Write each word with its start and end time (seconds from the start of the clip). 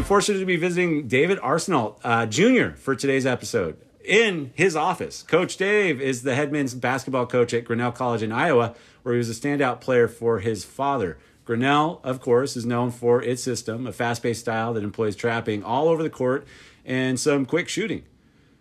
I'm 0.00 0.04
fortunate 0.04 0.38
to 0.38 0.46
be 0.46 0.56
visiting 0.56 1.08
David 1.08 1.36
Arseneault 1.40 1.96
uh, 2.02 2.24
Jr. 2.24 2.74
for 2.74 2.96
today's 2.96 3.26
episode. 3.26 3.76
In 4.02 4.50
his 4.54 4.74
office, 4.74 5.22
Coach 5.22 5.58
Dave 5.58 6.00
is 6.00 6.22
the 6.22 6.34
head 6.34 6.50
men's 6.50 6.72
basketball 6.72 7.26
coach 7.26 7.52
at 7.52 7.66
Grinnell 7.66 7.92
College 7.92 8.22
in 8.22 8.32
Iowa, 8.32 8.74
where 9.02 9.14
he 9.14 9.18
was 9.18 9.28
a 9.28 9.38
standout 9.38 9.82
player 9.82 10.08
for 10.08 10.38
his 10.38 10.64
father. 10.64 11.18
Grinnell, 11.44 12.00
of 12.02 12.18
course, 12.18 12.56
is 12.56 12.64
known 12.64 12.90
for 12.90 13.22
its 13.22 13.42
system, 13.42 13.86
a 13.86 13.92
fast 13.92 14.22
paced 14.22 14.40
style 14.40 14.72
that 14.72 14.84
employs 14.84 15.14
trapping 15.16 15.62
all 15.62 15.86
over 15.86 16.02
the 16.02 16.08
court 16.08 16.46
and 16.86 17.20
some 17.20 17.44
quick 17.44 17.68
shooting. 17.68 18.04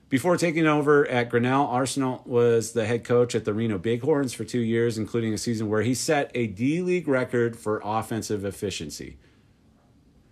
Before 0.10 0.36
taking 0.36 0.68
over 0.68 1.08
at 1.08 1.30
Grinnell, 1.30 1.68
Arseneault 1.68 2.28
was 2.28 2.74
the 2.74 2.86
head 2.86 3.06
coach 3.06 3.34
at 3.34 3.46
the 3.46 3.54
Reno 3.54 3.78
Bighorns 3.78 4.34
for 4.34 4.44
two 4.44 4.60
years, 4.60 4.98
including 4.98 5.34
a 5.34 5.38
season 5.38 5.70
where 5.70 5.84
he 5.84 5.94
set 5.94 6.32
a 6.36 6.48
D 6.48 6.82
League 6.82 7.08
record 7.08 7.56
for 7.56 7.80
offensive 7.82 8.44
efficiency. 8.44 9.16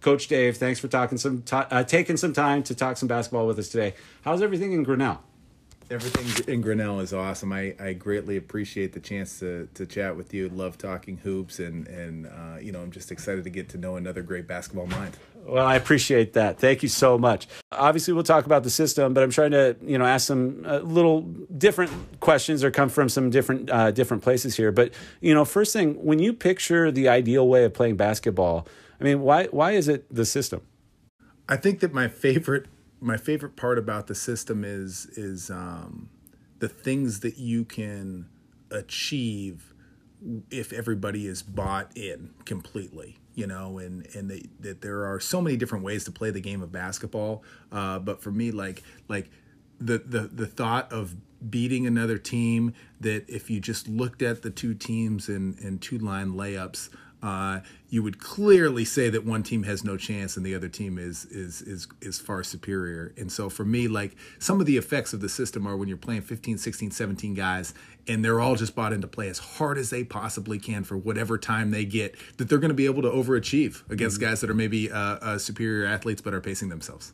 Coach 0.02 0.28
Dave, 0.28 0.58
thanks 0.58 0.80
for 0.80 0.88
talking 0.88 1.18
some 1.18 1.42
t- 1.42 1.56
uh, 1.56 1.84
taking 1.84 2.18
some 2.18 2.34
time 2.34 2.64
to 2.64 2.76
talk 2.76 2.98
some 2.98 3.08
basketball 3.08 3.48
with 3.48 3.58
us 3.58 3.70
today. 3.70 3.96
How's 4.22 4.42
everything 4.42 4.72
in 4.74 4.84
Grinnell? 4.84 5.24
Everything 5.90 6.54
in 6.54 6.62
Grinnell 6.62 7.00
is 7.00 7.14
awesome. 7.14 7.54
I, 7.54 7.74
I 7.80 7.94
greatly 7.94 8.36
appreciate 8.36 8.92
the 8.92 9.00
chance 9.00 9.40
to, 9.40 9.70
to 9.74 9.86
chat 9.86 10.18
with 10.18 10.34
you. 10.34 10.50
Love 10.50 10.78
talking 10.78 11.16
hoops, 11.18 11.60
and 11.60 11.88
and 11.88 12.28
uh, 12.28 12.60
you 12.60 12.74
know 12.74 12.82
I'm 12.82 12.92
just 12.92 13.10
excited 13.10 13.46
to 13.46 13.50
get 13.50 13.70
to 13.70 13.78
know 13.78 13.96
another 13.96 14.22
great 14.22 14.48
basketball 14.48 14.88
mind. 14.88 15.18
Well, 15.46 15.66
I 15.66 15.76
appreciate 15.76 16.34
that. 16.34 16.60
Thank 16.60 16.84
you 16.84 16.90
so 16.90 17.18
much. 17.18 17.48
Obviously, 17.72 18.14
we'll 18.14 18.24
talk 18.24 18.46
about 18.46 18.64
the 18.64 18.70
system, 18.70 19.14
but 19.14 19.24
I'm 19.24 19.32
trying 19.32 19.52
to 19.52 19.78
you 19.82 19.98
know 19.98 20.06
ask 20.06 20.28
some 20.28 20.64
uh, 20.66 20.80
little 20.80 21.22
different 21.22 22.20
questions 22.20 22.66
or 22.66 22.70
come 22.72 22.90
from 22.90 23.08
some 23.08 23.30
different 23.30 23.70
uh, 23.72 23.92
different 23.92 24.24
places 24.24 24.58
here. 24.58 24.74
But 24.74 24.94
you 25.22 25.34
know, 25.34 25.46
first 25.46 25.72
thing, 25.72 25.94
when 26.04 26.20
you 26.20 26.34
picture 26.34 26.92
the 26.92 27.08
ideal 27.08 27.48
way 27.48 27.64
of 27.64 27.74
playing 27.74 27.96
basketball, 27.96 28.68
I 29.00 29.04
mean, 29.04 29.22
why 29.22 29.46
why 29.46 29.72
is 29.72 29.88
it 29.88 30.14
the 30.14 30.26
system? 30.26 30.62
I 31.50 31.56
think 31.56 31.80
that 31.80 31.94
my 31.94 32.08
favorite 32.08 32.66
my 33.00 33.18
favorite 33.18 33.56
part 33.56 33.78
about 33.78 34.08
the 34.08 34.16
system 34.16 34.64
is 34.64 35.06
is 35.18 35.50
um, 35.50 36.10
the 36.60 36.68
things 36.68 37.20
that 37.22 37.38
you 37.38 37.64
can 37.64 38.28
achieve 38.72 39.74
if 40.50 40.74
everybody 40.74 41.28
is 41.28 41.44
bought 41.44 41.96
in 41.96 42.34
completely 42.46 43.18
you 43.36 43.46
know 43.46 43.78
and 43.78 44.08
and 44.16 44.30
they, 44.32 44.44
that 44.60 44.82
there 44.82 45.06
are 45.06 45.20
so 45.20 45.40
many 45.40 45.56
different 45.56 45.86
ways 45.86 46.04
to 46.04 46.12
play 46.12 46.32
the 46.32 46.42
game 46.42 46.62
of 46.62 46.72
basketball 46.72 47.44
uh, 47.72 48.00
but 48.00 48.22
for 48.22 48.32
me 48.32 48.52
like 48.52 48.82
like 49.08 49.30
the 49.80 50.00
the 50.00 50.22
the 50.22 50.48
thought 50.48 50.92
of 50.92 51.16
beating 51.50 51.86
another 51.86 52.18
team 52.18 52.74
that 53.00 53.24
if 53.30 53.50
you 53.50 53.60
just 53.60 53.88
looked 53.88 54.24
at 54.24 54.42
the 54.42 54.50
two 54.50 54.74
teams 54.74 55.30
in 55.30 55.56
in 55.62 55.78
two 55.78 56.00
line 56.00 56.34
layups 56.34 56.90
uh, 57.24 57.62
you 57.90 58.04
would 58.04 58.20
clearly 58.20 58.86
say 58.86 59.10
that 59.10 59.26
one 59.26 59.42
team 59.42 59.64
has 59.64 59.84
no 59.84 59.98
chance 59.98 60.38
and 60.38 60.46
the 60.46 60.54
other 60.54 60.70
team 60.70 60.98
is 60.98 61.26
is 61.26 61.62
is 61.62 61.88
is 62.02 62.20
far 62.20 62.44
superior. 62.44 63.14
And 63.18 63.32
so 63.32 63.50
for 63.50 63.66
me, 63.66 63.88
like 63.88 64.16
some 64.40 64.60
of 64.60 64.66
the 64.66 64.78
effects 64.78 65.14
of 65.14 65.22
the 65.22 65.30
system 65.30 65.66
are 65.68 65.76
when 65.76 65.88
you're 65.88 65.98
playing 65.98 66.22
15, 66.22 66.58
16, 66.58 66.92
17 66.92 67.34
guys 67.34 67.74
and 68.08 68.24
they're 68.24 68.40
all 68.40 68.56
just 68.56 68.76
bought 68.76 68.94
into 68.94 69.08
play 69.08 69.30
as 69.30 69.40
hard 69.40 69.78
as 69.78 69.90
they 69.90 70.04
possibly 70.04 70.60
can 70.60 70.84
for 70.84 70.96
whatever 70.96 71.38
time 71.38 71.72
they 71.72 71.86
get, 71.86 72.16
that 72.38 72.48
they're 72.50 72.58
going 72.58 72.70
to 72.70 72.76
be 72.76 72.86
able 72.86 73.02
to 73.02 73.10
overachieve 73.10 73.90
against 73.90 74.18
mm-hmm. 74.18 74.30
guys 74.30 74.42
that 74.42 74.50
are 74.50 74.56
maybe 74.56 74.92
uh, 74.92 74.98
uh, 74.98 75.38
superior 75.38 75.88
athletes 75.88 76.22
but 76.22 76.34
are 76.34 76.42
pacing 76.42 76.70
themselves 76.70 77.14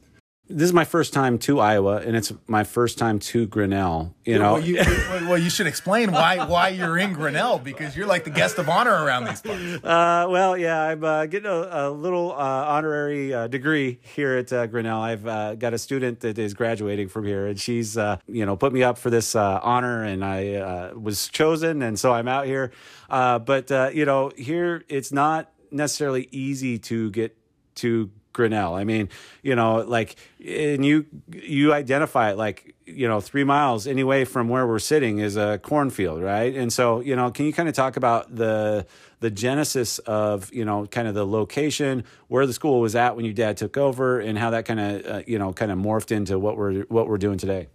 this 0.49 0.65
is 0.65 0.73
my 0.73 0.83
first 0.83 1.13
time 1.13 1.37
to 1.39 1.61
Iowa, 1.61 1.97
and 1.97 2.17
it's 2.17 2.33
my 2.47 2.65
first 2.65 2.97
time 2.97 3.17
to 3.19 3.47
Grinnell. 3.47 4.13
You 4.25 4.39
know, 4.39 4.53
well, 4.53 4.61
you, 4.61 4.75
well, 4.75 5.37
you 5.37 5.49
should 5.49 5.67
explain 5.67 6.11
why 6.11 6.45
why 6.45 6.69
you're 6.69 6.97
in 6.97 7.13
Grinnell 7.13 7.59
because 7.59 7.95
you're 7.95 8.07
like 8.07 8.25
the 8.25 8.29
guest 8.29 8.57
of 8.57 8.67
honor 8.67 8.91
around 8.91 9.23
these 9.25 9.41
parts. 9.41 9.61
Uh, 9.83 10.27
well, 10.29 10.57
yeah, 10.57 10.81
I'm 10.81 11.03
uh, 11.03 11.25
getting 11.27 11.49
a, 11.49 11.87
a 11.87 11.91
little 11.91 12.33
uh, 12.33 12.35
honorary 12.35 13.33
uh, 13.33 13.47
degree 13.47 13.99
here 14.01 14.35
at 14.35 14.51
uh, 14.51 14.67
Grinnell. 14.67 15.01
I've 15.01 15.25
uh, 15.25 15.55
got 15.55 15.73
a 15.73 15.77
student 15.77 16.19
that 16.21 16.37
is 16.37 16.53
graduating 16.53 17.07
from 17.07 17.25
here, 17.25 17.47
and 17.47 17.59
she's 17.59 17.95
you 18.27 18.45
know 18.45 18.57
put 18.57 18.73
me 18.73 18.83
up 18.83 18.97
for 18.97 19.09
this 19.09 19.35
honor, 19.35 20.03
and 20.03 20.25
I 20.25 20.91
was 20.93 21.29
chosen, 21.29 21.81
and 21.81 21.97
so 21.97 22.11
I'm 22.11 22.27
out 22.27 22.45
here. 22.47 22.71
but 23.09 23.69
you 23.95 24.05
know, 24.05 24.31
here 24.37 24.83
it's 24.89 25.13
not 25.13 25.51
necessarily 25.71 26.27
easy 26.31 26.77
to 26.79 27.11
get 27.11 27.37
to 27.75 28.11
Grinnell. 28.33 28.75
I 28.75 28.83
mean, 28.83 29.09
you 29.41 29.55
know, 29.55 29.77
like, 29.77 30.15
and 30.45 30.85
you 30.85 31.05
you 31.31 31.73
identify 31.73 32.31
it 32.31 32.37
like, 32.37 32.75
you 32.85 33.07
know, 33.07 33.21
three 33.21 33.43
miles 33.43 33.87
anyway 33.87 34.25
from 34.25 34.49
where 34.49 34.67
we're 34.67 34.79
sitting 34.79 35.19
is 35.19 35.37
a 35.37 35.59
cornfield, 35.59 36.21
right? 36.21 36.53
And 36.53 36.73
so, 36.73 36.99
you 36.99 37.15
know, 37.15 37.31
can 37.31 37.45
you 37.45 37.53
kind 37.53 37.69
of 37.69 37.75
talk 37.75 37.95
about 37.95 38.35
the 38.35 38.85
the 39.23 39.31
genesis 39.31 39.99
of 39.99 40.53
you 40.53 40.65
know 40.65 40.85
kind 40.85 41.07
of 41.07 41.13
the 41.13 41.25
location 41.25 42.03
where 42.27 42.45
the 42.45 42.51
school 42.51 42.81
was 42.81 42.93
at 42.93 43.15
when 43.15 43.23
your 43.23 43.33
dad 43.33 43.55
took 43.55 43.77
over 43.77 44.19
and 44.19 44.37
how 44.37 44.49
that 44.49 44.65
kind 44.65 44.81
of 44.81 45.05
uh, 45.05 45.21
you 45.25 45.39
know 45.39 45.53
kind 45.53 45.71
of 45.71 45.77
morphed 45.77 46.11
into 46.11 46.37
what 46.37 46.57
we're 46.57 46.81
what 46.89 47.07
we're 47.07 47.17
doing 47.17 47.37
today 47.37 47.69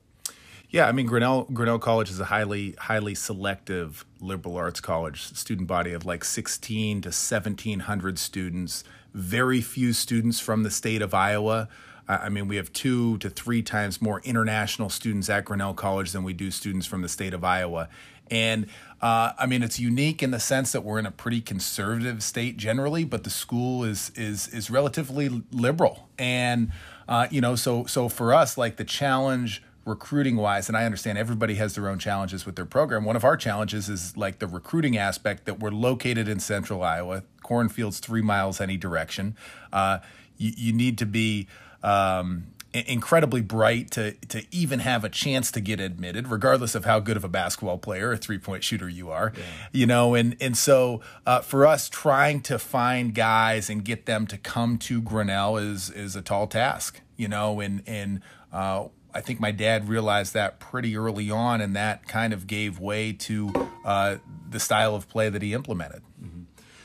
yeah, 0.70 0.86
I 0.86 0.92
mean 0.92 1.06
Grinnell 1.06 1.44
Grinnell 1.44 1.78
College 1.78 2.10
is 2.10 2.20
a 2.20 2.26
highly 2.26 2.72
highly 2.78 3.14
selective 3.14 4.04
liberal 4.20 4.56
arts 4.56 4.80
college, 4.80 5.22
student 5.34 5.68
body 5.68 5.92
of 5.92 6.04
like 6.04 6.24
16 6.24 7.02
to 7.02 7.08
1700 7.08 8.18
students 8.18 8.84
very 9.14 9.60
few 9.60 9.92
students 9.92 10.40
from 10.40 10.62
the 10.62 10.70
state 10.70 11.02
of 11.02 11.14
Iowa. 11.14 11.68
I 12.06 12.30
mean, 12.30 12.48
we 12.48 12.56
have 12.56 12.72
two 12.72 13.18
to 13.18 13.28
three 13.28 13.62
times 13.62 14.00
more 14.00 14.20
international 14.20 14.88
students 14.88 15.28
at 15.28 15.44
Grinnell 15.44 15.74
College 15.74 16.12
than 16.12 16.22
we 16.22 16.32
do 16.32 16.50
students 16.50 16.86
from 16.86 17.02
the 17.02 17.08
state 17.08 17.34
of 17.34 17.44
Iowa. 17.44 17.90
And 18.30 18.66
uh, 19.02 19.32
I 19.38 19.46
mean, 19.46 19.62
it's 19.62 19.78
unique 19.78 20.22
in 20.22 20.30
the 20.30 20.40
sense 20.40 20.72
that 20.72 20.84
we're 20.84 20.98
in 20.98 21.06
a 21.06 21.10
pretty 21.10 21.40
conservative 21.40 22.22
state 22.22 22.56
generally, 22.56 23.04
but 23.04 23.24
the 23.24 23.30
school 23.30 23.84
is 23.84 24.10
is 24.14 24.48
is 24.48 24.70
relatively 24.70 25.42
liberal. 25.50 26.08
And 26.18 26.72
uh, 27.08 27.26
you 27.30 27.40
know, 27.40 27.56
so 27.56 27.84
so 27.84 28.08
for 28.08 28.32
us, 28.32 28.56
like 28.56 28.76
the 28.76 28.84
challenge 28.84 29.62
recruiting 29.88 30.36
wise, 30.36 30.68
and 30.68 30.76
I 30.76 30.84
understand 30.84 31.18
everybody 31.18 31.54
has 31.56 31.74
their 31.74 31.88
own 31.88 31.98
challenges 31.98 32.46
with 32.46 32.56
their 32.56 32.66
program. 32.66 33.04
One 33.04 33.16
of 33.16 33.24
our 33.24 33.36
challenges 33.36 33.88
is 33.88 34.16
like 34.16 34.38
the 34.38 34.46
recruiting 34.46 34.96
aspect 34.96 35.46
that 35.46 35.58
we're 35.58 35.70
located 35.70 36.28
in 36.28 36.38
central 36.38 36.82
Iowa, 36.82 37.24
cornfields 37.42 37.98
three 37.98 38.22
miles 38.22 38.60
any 38.60 38.76
direction. 38.76 39.36
Uh, 39.72 39.98
you, 40.36 40.52
you, 40.56 40.72
need 40.72 40.98
to 40.98 41.06
be 41.06 41.48
um, 41.82 42.46
incredibly 42.72 43.40
bright 43.40 43.90
to 43.92 44.12
to 44.28 44.44
even 44.50 44.80
have 44.80 45.04
a 45.04 45.08
chance 45.08 45.50
to 45.52 45.60
get 45.60 45.80
admitted, 45.80 46.28
regardless 46.28 46.74
of 46.74 46.84
how 46.84 47.00
good 47.00 47.16
of 47.16 47.24
a 47.24 47.28
basketball 47.28 47.78
player 47.78 48.10
or 48.10 48.16
three 48.16 48.38
point 48.38 48.62
shooter 48.62 48.88
you 48.88 49.10
are. 49.10 49.32
Yeah. 49.36 49.42
You 49.72 49.86
know, 49.86 50.14
and 50.14 50.36
and 50.40 50.56
so 50.56 51.00
uh, 51.26 51.40
for 51.40 51.66
us, 51.66 51.88
trying 51.88 52.40
to 52.42 52.58
find 52.58 53.14
guys 53.14 53.70
and 53.70 53.84
get 53.84 54.06
them 54.06 54.26
to 54.28 54.38
come 54.38 54.78
to 54.78 55.00
Grinnell 55.00 55.56
is 55.56 55.90
is 55.90 56.14
a 56.14 56.22
tall 56.22 56.46
task. 56.46 57.00
You 57.16 57.28
know, 57.28 57.60
and 57.60 57.82
and 57.86 58.20
uh, 58.52 58.88
I 59.14 59.20
think 59.20 59.40
my 59.40 59.50
dad 59.50 59.88
realized 59.88 60.34
that 60.34 60.60
pretty 60.60 60.96
early 60.96 61.30
on, 61.30 61.60
and 61.60 61.74
that 61.76 62.06
kind 62.06 62.32
of 62.32 62.46
gave 62.46 62.78
way 62.78 63.12
to 63.12 63.70
uh, 63.84 64.16
the 64.48 64.60
style 64.60 64.94
of 64.94 65.08
play 65.08 65.28
that 65.28 65.42
he 65.42 65.54
implemented. 65.54 66.02
Mm-hmm. 66.22 66.42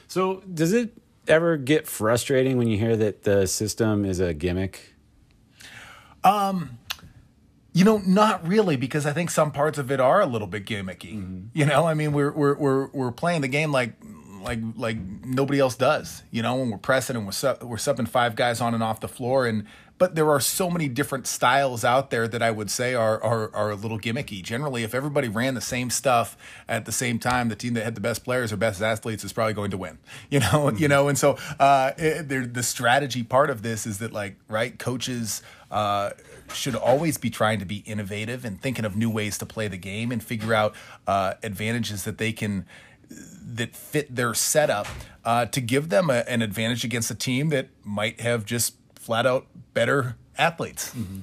So, 0.07 0.41
does 0.41 0.73
it 0.73 0.97
ever 1.27 1.57
get 1.57 1.87
frustrating 1.87 2.57
when 2.57 2.67
you 2.67 2.77
hear 2.77 2.95
that 2.95 3.23
the 3.23 3.47
system 3.47 4.05
is 4.05 4.19
a 4.19 4.33
gimmick? 4.33 4.93
Um, 6.23 6.77
you 7.73 7.83
know, 7.83 7.97
not 8.05 8.47
really, 8.47 8.77
because 8.77 9.05
I 9.05 9.13
think 9.13 9.31
some 9.31 9.51
parts 9.51 9.77
of 9.77 9.91
it 9.91 9.99
are 9.99 10.21
a 10.21 10.25
little 10.25 10.47
bit 10.47 10.65
gimmicky. 10.65 11.15
Mm-hmm. 11.15 11.39
You 11.53 11.65
know, 11.65 11.85
I 11.85 11.93
mean, 11.93 12.13
we're 12.13 12.31
we're 12.31 12.55
we're 12.55 12.87
we're 12.87 13.11
playing 13.11 13.41
the 13.41 13.47
game 13.47 13.71
like 13.71 13.93
like 14.43 14.59
like 14.75 14.97
nobody 15.25 15.59
else 15.59 15.75
does. 15.75 16.23
You 16.31 16.41
know, 16.41 16.55
when 16.55 16.69
we're 16.69 16.77
pressing 16.77 17.15
and 17.15 17.25
we're 17.25 17.31
su- 17.31 17.57
we're 17.61 17.77
subbing 17.77 18.07
five 18.07 18.35
guys 18.35 18.61
on 18.61 18.73
and 18.73 18.83
off 18.83 18.99
the 18.99 19.07
floor, 19.07 19.47
and 19.47 19.65
but 20.03 20.15
there 20.15 20.29
are 20.29 20.41
so 20.41 20.69
many 20.69 20.89
different 20.89 21.25
styles 21.25 21.85
out 21.85 22.09
there 22.09 22.27
that 22.27 22.41
I 22.41 22.51
would 22.51 22.69
say 22.69 22.93
are, 22.93 23.23
are, 23.23 23.55
are 23.55 23.71
a 23.71 23.75
little 23.75 23.97
gimmicky. 23.97 24.43
Generally, 24.43 24.83
if 24.83 24.93
everybody 24.93 25.29
ran 25.29 25.53
the 25.53 25.61
same 25.61 25.89
stuff 25.89 26.35
at 26.67 26.83
the 26.83 26.91
same 26.91 27.19
time, 27.19 27.47
the 27.47 27.55
team 27.55 27.73
that 27.75 27.85
had 27.85 27.95
the 27.95 28.01
best 28.01 28.25
players 28.25 28.51
or 28.51 28.57
best 28.57 28.81
athletes 28.81 29.23
is 29.23 29.31
probably 29.31 29.53
going 29.53 29.71
to 29.71 29.77
win. 29.77 29.99
You 30.29 30.41
know, 30.41 30.45
mm-hmm. 30.45 30.77
you 30.77 30.89
know, 30.89 31.07
and 31.07 31.17
so 31.17 31.37
uh, 31.57 31.91
it, 31.97 32.53
the 32.53 32.63
strategy 32.63 33.23
part 33.23 33.49
of 33.49 33.61
this 33.61 33.85
is 33.85 33.99
that 33.99 34.11
like 34.11 34.35
right 34.49 34.77
coaches. 34.77 35.41
Uh, 35.71 36.11
should 36.53 36.75
always 36.75 37.17
be 37.17 37.31
trying 37.31 37.57
to 37.57 37.65
be 37.65 37.77
innovative 37.77 38.45
and 38.45 38.61
thinking 38.61 38.85
of 38.85 38.95
new 38.95 39.09
ways 39.09 39.39
to 39.39 39.45
play 39.45 39.67
the 39.67 39.77
game 39.77 40.11
and 40.11 40.23
figure 40.23 40.53
out 40.53 40.75
uh, 41.07 41.33
advantages 41.41 42.03
that 42.03 42.19
they 42.19 42.31
can 42.31 42.65
that 43.09 43.75
fit 43.75 44.15
their 44.15 44.35
setup 44.35 44.85
uh, 45.25 45.47
to 45.47 45.59
give 45.61 45.89
them 45.89 46.11
a, 46.11 46.23
an 46.27 46.43
advantage 46.43 46.83
against 46.83 47.09
a 47.09 47.15
team 47.15 47.49
that 47.49 47.69
might 47.83 48.21
have 48.21 48.45
just 48.45 48.75
flat 49.03 49.25
out 49.25 49.47
better 49.73 50.15
athletes. 50.37 50.93
Mm-hmm. 50.93 51.19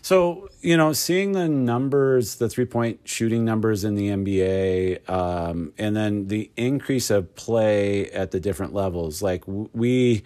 So, 0.00 0.48
you 0.60 0.76
know, 0.76 0.92
seeing 0.92 1.32
the 1.32 1.48
numbers, 1.48 2.36
the 2.36 2.48
three 2.48 2.64
point 2.64 3.00
shooting 3.04 3.44
numbers 3.44 3.84
in 3.84 3.94
the 3.94 4.08
NBA, 4.08 5.10
um, 5.10 5.72
and 5.76 5.94
then 5.94 6.28
the 6.28 6.50
increase 6.56 7.10
of 7.10 7.34
play 7.34 8.10
at 8.12 8.30
the 8.30 8.40
different 8.40 8.72
levels, 8.72 9.20
like 9.20 9.42
we, 9.46 10.22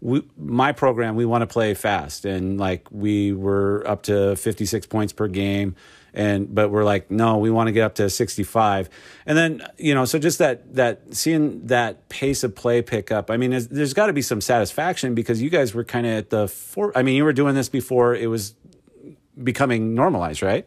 we, 0.00 0.26
my 0.36 0.72
program, 0.72 1.14
we 1.14 1.26
want 1.26 1.42
to 1.42 1.46
play 1.46 1.74
fast. 1.74 2.24
And 2.24 2.58
like 2.58 2.88
we 2.90 3.32
were 3.32 3.86
up 3.86 4.02
to 4.04 4.34
56 4.34 4.86
points 4.86 5.12
per 5.12 5.28
game 5.28 5.76
and 6.14 6.54
but 6.54 6.70
we're 6.70 6.84
like, 6.84 7.10
no, 7.10 7.38
we 7.38 7.50
want 7.50 7.68
to 7.68 7.72
get 7.72 7.82
up 7.82 7.94
to 7.96 8.10
65. 8.10 8.90
And 9.26 9.36
then 9.36 9.62
you 9.78 9.94
know, 9.94 10.04
so 10.04 10.18
just 10.18 10.38
that 10.38 10.74
that 10.74 11.14
seeing 11.14 11.66
that 11.66 12.08
pace 12.08 12.44
of 12.44 12.54
play 12.54 12.82
pick 12.82 13.10
up. 13.10 13.30
I 13.30 13.36
mean, 13.36 13.50
there's, 13.50 13.94
got 13.94 14.06
to 14.06 14.12
be 14.12 14.22
some 14.22 14.40
satisfaction 14.40 15.14
because 15.14 15.42
you 15.42 15.50
guys 15.50 15.74
were 15.74 15.84
kind 15.84 16.06
of 16.06 16.12
at 16.12 16.30
the 16.30 16.48
four 16.48 16.96
I 16.96 17.02
mean, 17.02 17.16
you 17.16 17.24
were 17.24 17.32
doing 17.32 17.54
this 17.54 17.68
before 17.68 18.14
it 18.14 18.28
was 18.28 18.54
becoming 19.42 19.94
normalized, 19.94 20.42
right? 20.42 20.66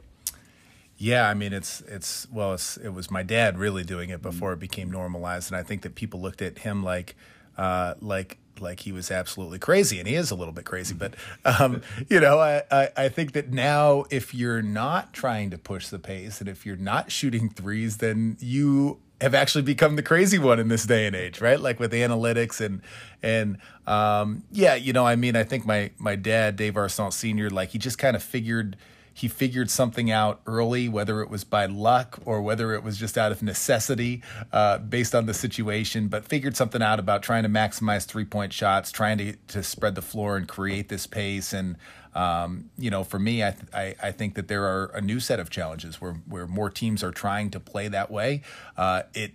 Yeah, 0.98 1.28
I 1.28 1.34
mean 1.34 1.54
it's 1.54 1.81
it's 1.81 2.28
well 2.31 2.54
it's, 2.54 2.78
it 2.78 2.90
was 2.90 3.12
my 3.12 3.24
dad 3.24 3.57
really 3.57 3.84
doing 3.84 4.10
it 4.10 4.22
before 4.22 4.54
it 4.54 4.60
became 4.60 4.90
normalized, 4.92 5.51
and 5.51 5.57
I 5.57 5.63
think 5.63 5.81
that 5.81 5.95
people 5.95 6.22
looked 6.22 6.42
at 6.42 6.60
him 6.60 6.84
like 6.84 7.16
uh, 7.57 7.95
like 8.00 8.38
like 8.59 8.81
he 8.81 8.91
was 8.91 9.11
absolutely 9.11 9.59
crazy, 9.59 10.00
and 10.00 10.07
he 10.07 10.15
is 10.15 10.31
a 10.31 10.35
little 10.35 10.53
bit 10.53 10.65
crazy. 10.65 10.94
But 10.94 11.15
um, 11.45 11.81
you 12.09 12.19
know, 12.19 12.39
I, 12.39 12.63
I, 12.71 12.89
I 12.95 13.09
think 13.09 13.33
that 13.33 13.51
now 13.51 14.05
if 14.09 14.33
you're 14.33 14.61
not 14.61 15.13
trying 15.13 15.50
to 15.51 15.57
push 15.57 15.88
the 15.88 16.00
pace, 16.00 16.39
and 16.39 16.50
if 16.50 16.65
you're 16.65 16.75
not 16.75 17.11
shooting 17.11 17.50
threes, 17.50 17.97
then 17.97 18.38
you 18.39 19.00
have 19.21 19.33
actually 19.33 19.61
become 19.61 19.95
the 19.95 20.03
crazy 20.03 20.38
one 20.38 20.59
in 20.59 20.67
this 20.67 20.85
day 20.85 21.07
and 21.07 21.15
age, 21.15 21.39
right? 21.39 21.59
Like 21.59 21.79
with 21.79 21.94
analytics 21.94 22.59
and 22.59 22.81
and 23.21 23.57
um, 23.88 24.44
yeah, 24.51 24.75
you 24.75 24.94
know, 24.94 25.06
I 25.06 25.15
mean, 25.15 25.35
I 25.35 25.44
think 25.44 25.65
my 25.65 25.91
my 25.97 26.15
dad, 26.15 26.56
Dave 26.56 26.73
Arseneault 26.73 27.13
Senior, 27.13 27.49
like 27.49 27.69
he 27.69 27.77
just 27.77 27.97
kind 27.97 28.15
of 28.15 28.23
figured 28.23 28.75
he 29.13 29.27
figured 29.27 29.69
something 29.69 30.10
out 30.10 30.42
early, 30.48 30.89
whether 30.89 31.21
it 31.21 31.30
was 31.30 31.44
by 31.44 31.68
luck 31.68 32.19
or 32.25 32.42
whether 32.42 32.74
it 32.74 32.83
was 32.83 32.98
just 32.98 33.18
out 33.18 33.31
of 33.31 33.44
necessity 33.44 34.24
uh, 34.51 34.80
based 34.80 35.13
on 35.13 35.27
the 35.27 35.33
situation, 35.33 36.07
but 36.07 36.25
figured 36.25 36.57
something 36.57 36.81
out 36.81 37.00
about 37.00 37.21
trying 37.21 37.44
to 37.44 37.50
maximize 37.50 38.06
three 38.06 38.25
point 38.25 38.51
shots, 38.51 38.92
trying 38.92 39.19
to, 39.19 39.33
to 39.48 39.62
spread 39.62 39.94
the 39.94 40.01
floor 40.01 40.36
and 40.36 40.48
create 40.48 40.89
this 40.89 41.06
pace. 41.06 41.54
And, 41.54 41.77
um, 42.15 42.71
you 42.77 42.89
know, 42.89 43.04
for 43.04 43.19
me, 43.19 43.44
I, 43.44 43.51
th- 43.51 43.74
I, 44.01 44.07
I, 44.07 44.12
think 44.12 44.36
that 44.36 44.48
there 44.48 44.63
are 44.65 44.86
a 44.94 45.01
new 45.01 45.19
set 45.19 45.39
of 45.39 45.50
challenges 45.50 46.01
where, 46.01 46.13
where 46.27 46.48
more 46.48 46.69
teams 46.69 47.04
are 47.04 47.12
trying 47.12 47.51
to 47.51 47.59
play 47.59 47.88
that 47.88 48.09
way. 48.09 48.42
Uh, 48.77 49.04
it 49.13 49.33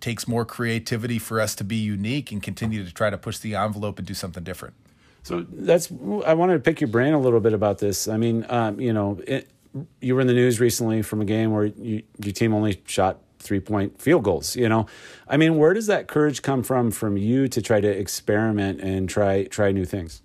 takes 0.00 0.28
more 0.28 0.44
creativity 0.44 1.18
for 1.18 1.40
us 1.40 1.54
to 1.56 1.64
be 1.64 1.76
unique 1.76 2.30
and 2.30 2.42
continue 2.42 2.84
to 2.84 2.92
try 2.92 3.10
to 3.10 3.18
push 3.18 3.38
the 3.38 3.54
envelope 3.54 3.98
and 3.98 4.06
do 4.06 4.14
something 4.14 4.44
different. 4.44 4.74
So 5.24 5.46
that's 5.50 5.90
I 6.26 6.34
wanted 6.34 6.52
to 6.52 6.60
pick 6.60 6.82
your 6.82 6.88
brain 6.88 7.14
a 7.14 7.18
little 7.18 7.40
bit 7.40 7.54
about 7.54 7.78
this. 7.78 8.06
I 8.08 8.18
mean, 8.18 8.44
um, 8.50 8.78
you 8.78 8.92
know, 8.92 9.18
it, 9.26 9.48
you 10.00 10.14
were 10.14 10.20
in 10.20 10.26
the 10.26 10.34
news 10.34 10.60
recently 10.60 11.00
from 11.00 11.22
a 11.22 11.24
game 11.24 11.50
where 11.50 11.64
you, 11.64 12.02
your 12.22 12.32
team 12.32 12.54
only 12.54 12.82
shot 12.86 13.20
three 13.38 13.58
point 13.58 14.00
field 14.00 14.22
goals. 14.22 14.54
You 14.54 14.68
know, 14.68 14.86
I 15.26 15.38
mean, 15.38 15.56
where 15.56 15.72
does 15.72 15.86
that 15.86 16.08
courage 16.08 16.42
come 16.42 16.62
from 16.62 16.90
from 16.90 17.16
you 17.16 17.48
to 17.48 17.62
try 17.62 17.80
to 17.80 17.88
experiment 17.88 18.82
and 18.82 19.08
try 19.08 19.44
try 19.44 19.72
new 19.72 19.86
things? 19.86 20.20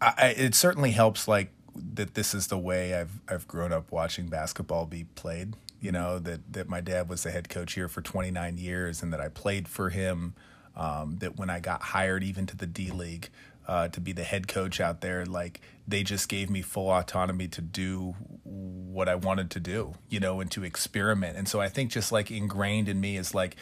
I, 0.00 0.34
it 0.36 0.54
certainly 0.56 0.90
helps, 0.90 1.28
like 1.28 1.52
that. 1.74 2.14
This 2.14 2.34
is 2.34 2.48
the 2.48 2.58
way 2.58 2.94
I've 2.94 3.20
I've 3.28 3.46
grown 3.46 3.72
up 3.72 3.92
watching 3.92 4.26
basketball 4.26 4.86
be 4.86 5.04
played. 5.14 5.54
You 5.80 5.92
know 5.92 6.18
that 6.18 6.52
that 6.52 6.68
my 6.68 6.80
dad 6.80 7.08
was 7.08 7.22
the 7.22 7.30
head 7.30 7.48
coach 7.48 7.74
here 7.74 7.88
for 7.88 8.02
29 8.02 8.58
years, 8.58 9.04
and 9.04 9.12
that 9.12 9.20
I 9.20 9.28
played 9.28 9.68
for 9.68 9.90
him 9.90 10.34
um, 10.76 11.16
that 11.18 11.36
when 11.36 11.50
I 11.50 11.60
got 11.60 11.82
hired 11.82 12.22
even 12.22 12.46
to 12.46 12.56
the 12.56 12.66
D 12.66 12.90
League 12.90 13.28
uh, 13.66 13.88
to 13.88 14.00
be 14.00 14.12
the 14.12 14.22
head 14.22 14.46
coach 14.46 14.80
out 14.80 15.00
there, 15.00 15.24
like 15.24 15.60
they 15.88 16.02
just 16.02 16.28
gave 16.28 16.50
me 16.50 16.62
full 16.62 16.90
autonomy 16.90 17.48
to 17.48 17.60
do 17.60 18.14
what 18.44 19.08
I 19.08 19.14
wanted 19.14 19.50
to 19.52 19.60
do, 19.60 19.94
you 20.08 20.20
know, 20.20 20.40
and 20.40 20.50
to 20.52 20.64
experiment. 20.64 21.36
And 21.36 21.48
so 21.48 21.60
I 21.60 21.68
think 21.68 21.90
just 21.90 22.12
like 22.12 22.30
ingrained 22.30 22.88
in 22.88 23.00
me 23.00 23.16
is 23.16 23.34
like 23.34 23.56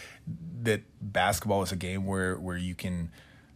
that 0.63 0.83
basketball 1.01 1.63
is 1.63 1.73
a 1.73 1.77
game 1.77 2.05
where 2.07 2.37
where 2.37 2.57
you 2.57 2.75
can. 2.75 3.11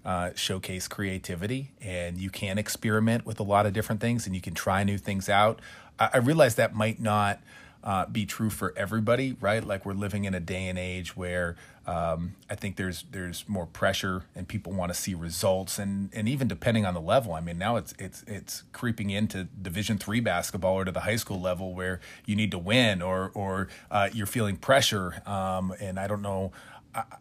Uh, 0.04 0.30
showcase 0.34 0.88
creativity 0.88 1.72
and 1.82 2.16
you 2.16 2.30
can 2.30 2.56
experiment 2.56 3.26
with 3.26 3.38
a 3.40 3.42
lot 3.42 3.66
of 3.66 3.74
different 3.74 4.00
things 4.00 4.24
and 4.24 4.34
you 4.34 4.40
can 4.40 4.54
try 4.54 4.82
new 4.82 4.96
things 4.96 5.28
out. 5.28 5.60
I, 5.98 6.10
I 6.14 6.16
realize 6.18 6.54
that 6.54 6.74
might 6.74 6.98
not 6.98 7.40
uh, 7.84 8.06
be 8.06 8.26
true 8.26 8.50
for 8.50 8.74
everybody, 8.76 9.36
right? 9.40 9.64
Like 9.64 9.86
we're 9.86 9.92
living 9.94 10.24
in 10.24 10.34
a 10.34 10.40
day 10.40 10.66
and 10.68 10.78
age 10.78 11.16
where 11.16 11.56
um, 11.86 12.34
I 12.50 12.54
think 12.54 12.76
there's 12.76 13.04
there's 13.10 13.48
more 13.48 13.64
pressure 13.64 14.24
and 14.34 14.46
people 14.46 14.72
want 14.72 14.92
to 14.92 14.98
see 14.98 15.14
results 15.14 15.78
and 15.78 16.10
and 16.12 16.28
even 16.28 16.48
depending 16.48 16.84
on 16.84 16.94
the 16.94 17.00
level. 17.00 17.32
I 17.32 17.40
mean, 17.40 17.56
now 17.56 17.76
it's 17.76 17.94
it's 17.98 18.24
it's 18.26 18.64
creeping 18.72 19.10
into 19.10 19.44
Division 19.44 19.96
three 19.96 20.20
basketball 20.20 20.74
or 20.74 20.84
to 20.84 20.92
the 20.92 21.00
high 21.00 21.16
school 21.16 21.40
level 21.40 21.74
where 21.74 22.00
you 22.26 22.36
need 22.36 22.50
to 22.50 22.58
win 22.58 23.00
or 23.00 23.30
or 23.32 23.68
uh, 23.90 24.10
you're 24.12 24.26
feeling 24.26 24.56
pressure. 24.56 25.22
Um, 25.24 25.72
and 25.80 25.98
I 25.98 26.06
don't 26.06 26.22
know. 26.22 26.52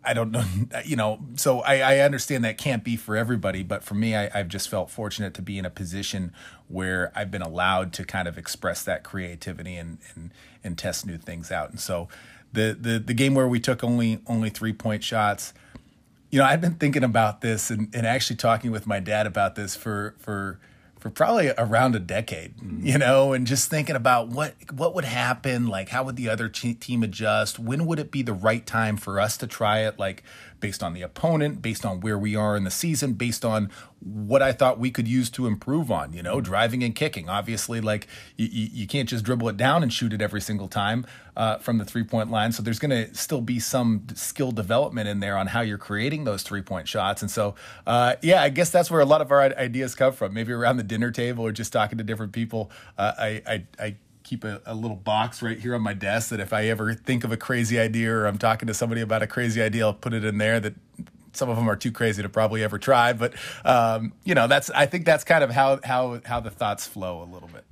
I, 0.04 0.14
don't 0.14 0.32
know, 0.32 0.44
you 0.86 0.96
know, 0.96 1.20
so 1.36 1.62
I, 1.62 1.80
I, 1.80 2.00
understand 2.00 2.44
that 2.46 2.58
can't 2.58 2.84
be 2.84 2.96
for 2.96 3.16
everybody, 3.16 3.64
but 3.64 3.84
for 3.84 3.96
me, 3.96 4.16
I, 4.16 4.30
have 4.30 4.48
just 4.48 4.70
felt 4.70 4.90
fortunate 4.90 5.34
to 5.36 5.42
be 5.42 5.58
in 5.58 5.66
a 5.66 5.70
position 5.70 6.34
where 6.68 7.12
I've 7.16 7.30
been 7.30 7.42
allowed 7.42 7.94
to 7.94 8.06
kind 8.06 8.28
of 8.28 8.38
express 8.38 8.84
that 8.84 9.04
creativity 9.04 9.76
and, 9.76 9.98
and, 10.16 10.32
and 10.64 10.78
test 10.78 11.06
new 11.06 11.18
things 11.18 11.52
out. 11.52 11.70
And 11.70 11.80
so 11.80 12.08
the, 12.54 12.78
the, 12.80 13.00
the 13.00 13.14
game 13.14 13.36
where 13.36 13.48
we 13.48 13.60
took 13.60 13.84
only, 13.84 14.22
only 14.28 14.50
three 14.50 14.74
point 14.74 15.04
shots, 15.04 15.54
you 16.32 16.40
know, 16.40 16.46
I've 16.46 16.62
been 16.62 16.76
thinking 16.76 17.04
about 17.04 17.42
this 17.42 17.70
and, 17.70 17.94
and 17.94 18.08
actually 18.08 18.38
talking 18.38 18.72
with 18.72 18.88
my 18.88 19.00
dad 19.00 19.28
about 19.28 19.56
this 19.56 19.76
for, 19.76 20.16
for, 20.20 20.60
for 21.00 21.10
probably 21.10 21.52
around 21.58 21.96
a 21.96 22.00
decade, 22.00 22.58
mm-hmm. 22.58 22.86
you 22.86 22.98
know, 22.98 23.34
and 23.34 23.46
just 23.46 23.70
thinking 23.70 23.96
about 23.96 24.30
what 24.30 24.56
what 24.72 24.96
would 24.96 25.06
happen, 25.06 25.68
like 25.68 25.90
how 25.90 26.04
would 26.04 26.16
the 26.16 26.30
other 26.30 26.50
team 26.50 27.04
adjust? 27.04 27.60
When 27.60 27.86
would 27.86 28.00
it 28.00 28.12
be 28.12 28.22
the 28.22 28.34
right 28.34 28.66
time 28.66 28.98
for 28.98 29.20
us 29.20 29.38
to 29.38 29.48
try 29.48 29.80
it? 29.80 30.00
Like 30.00 30.24
based 30.60 30.84
on 30.84 30.94
the 30.94 31.02
opponent, 31.02 31.62
based 31.62 31.86
on 31.86 32.02
where 32.02 32.18
we 32.18 32.36
are 32.36 32.56
in 32.56 32.64
the 32.64 32.72
season, 32.72 33.14
based 33.14 33.46
on 33.46 33.70
what 34.00 34.42
I 34.42 34.52
thought 34.52 34.80
we 34.80 34.92
could 34.92 35.08
use 35.08 35.30
to 35.32 35.48
improve 35.48 35.92
on, 35.92 36.14
you 36.14 36.22
know, 36.22 36.40
driving 36.40 36.84
and 36.84 36.96
kicking. 36.96 37.30
Obviously, 37.30 37.82
like 37.82 38.08
you, 38.36 38.48
you 38.52 38.88
can't 38.88 39.10
just 39.10 39.26
dribble 39.26 39.50
it 39.50 39.58
down 39.58 39.84
and 39.84 39.92
shoot 39.92 40.14
it 40.14 40.22
every 40.22 40.42
single 40.42 40.68
time 40.68 41.06
uh, 41.36 41.58
from 41.58 41.78
the 41.78 41.86
three 41.86 42.04
point 42.04 42.30
line. 42.30 42.52
So 42.52 42.62
there's 42.64 42.80
going 42.80 42.92
to 42.92 43.14
still 43.16 43.42
be 43.42 43.60
some 43.60 44.06
skill 44.14 44.52
development 44.52 45.08
in 45.08 45.20
there 45.20 45.38
on 45.38 45.48
how 45.48 45.62
you're 45.62 45.78
creating 45.78 46.26
those 46.26 46.44
three 46.44 46.62
point 46.62 46.88
shots. 46.88 47.22
And 47.22 47.32
so, 47.32 47.56
uh, 47.86 48.16
yeah, 48.22 48.42
I 48.42 48.50
guess 48.50 48.70
that's 48.70 48.92
where 48.92 49.02
a 49.02 49.06
lot 49.06 49.22
of 49.22 49.32
our 49.32 49.42
ideas 49.42 49.96
come 49.96 50.14
from. 50.14 50.34
Maybe 50.34 50.54
around 50.54 50.78
the 50.78 50.84
dinner 50.84 51.12
table 51.12 51.46
or 51.46 51.52
just 51.52 51.74
talking 51.74 51.98
to 51.98 52.04
different 52.04 52.34
people. 52.34 52.72
Uh, 52.98 53.14
I, 53.18 53.42
I, 53.48 53.66
I 53.80 53.96
keep 54.28 54.44
a, 54.44 54.62
a, 54.66 54.76
little 54.76 54.98
box 54.98 55.42
right 55.42 55.58
here 55.58 55.74
on 55.74 55.82
my 55.82 55.94
desk 55.94 56.30
that 56.30 56.42
if 56.42 56.52
I 56.52 56.66
ever 56.66 56.94
think 56.94 57.24
of 57.24 57.32
a 57.32 57.38
crazy 57.38 57.80
idea 57.80 58.12
or 58.12 58.26
I'm 58.26 58.38
talking 58.38 58.68
to 58.68 58.74
somebody 58.74 59.00
about 59.00 59.24
a 59.24 59.28
crazy 59.28 59.62
idea, 59.62 59.86
I'll 59.86 59.94
put 59.94 60.14
it 60.14 60.26
in 60.26 60.38
there 60.38 60.60
that 60.60 60.74
some 61.32 61.50
of 61.50 61.56
them 61.56 61.70
are 61.70 61.78
too 61.78 61.92
crazy 61.92 62.22
to 62.22 62.30
probably 62.30 62.62
ever 62.62 62.78
try. 62.78 63.14
But, 63.14 63.34
um, 63.64 64.12
you 64.26 64.36
know, 64.36 64.48
that's, 64.48 64.70
I 64.72 64.86
think 64.86 65.06
that's 65.06 65.24
kind 65.24 65.44
of 65.44 65.52
how, 65.52 65.80
how, 65.84 66.20
how 66.26 66.42
the 66.42 66.50
thoughts 66.50 66.86
flow 66.86 67.24
a 67.24 67.28
little 67.32 67.48
bit. 67.48 67.64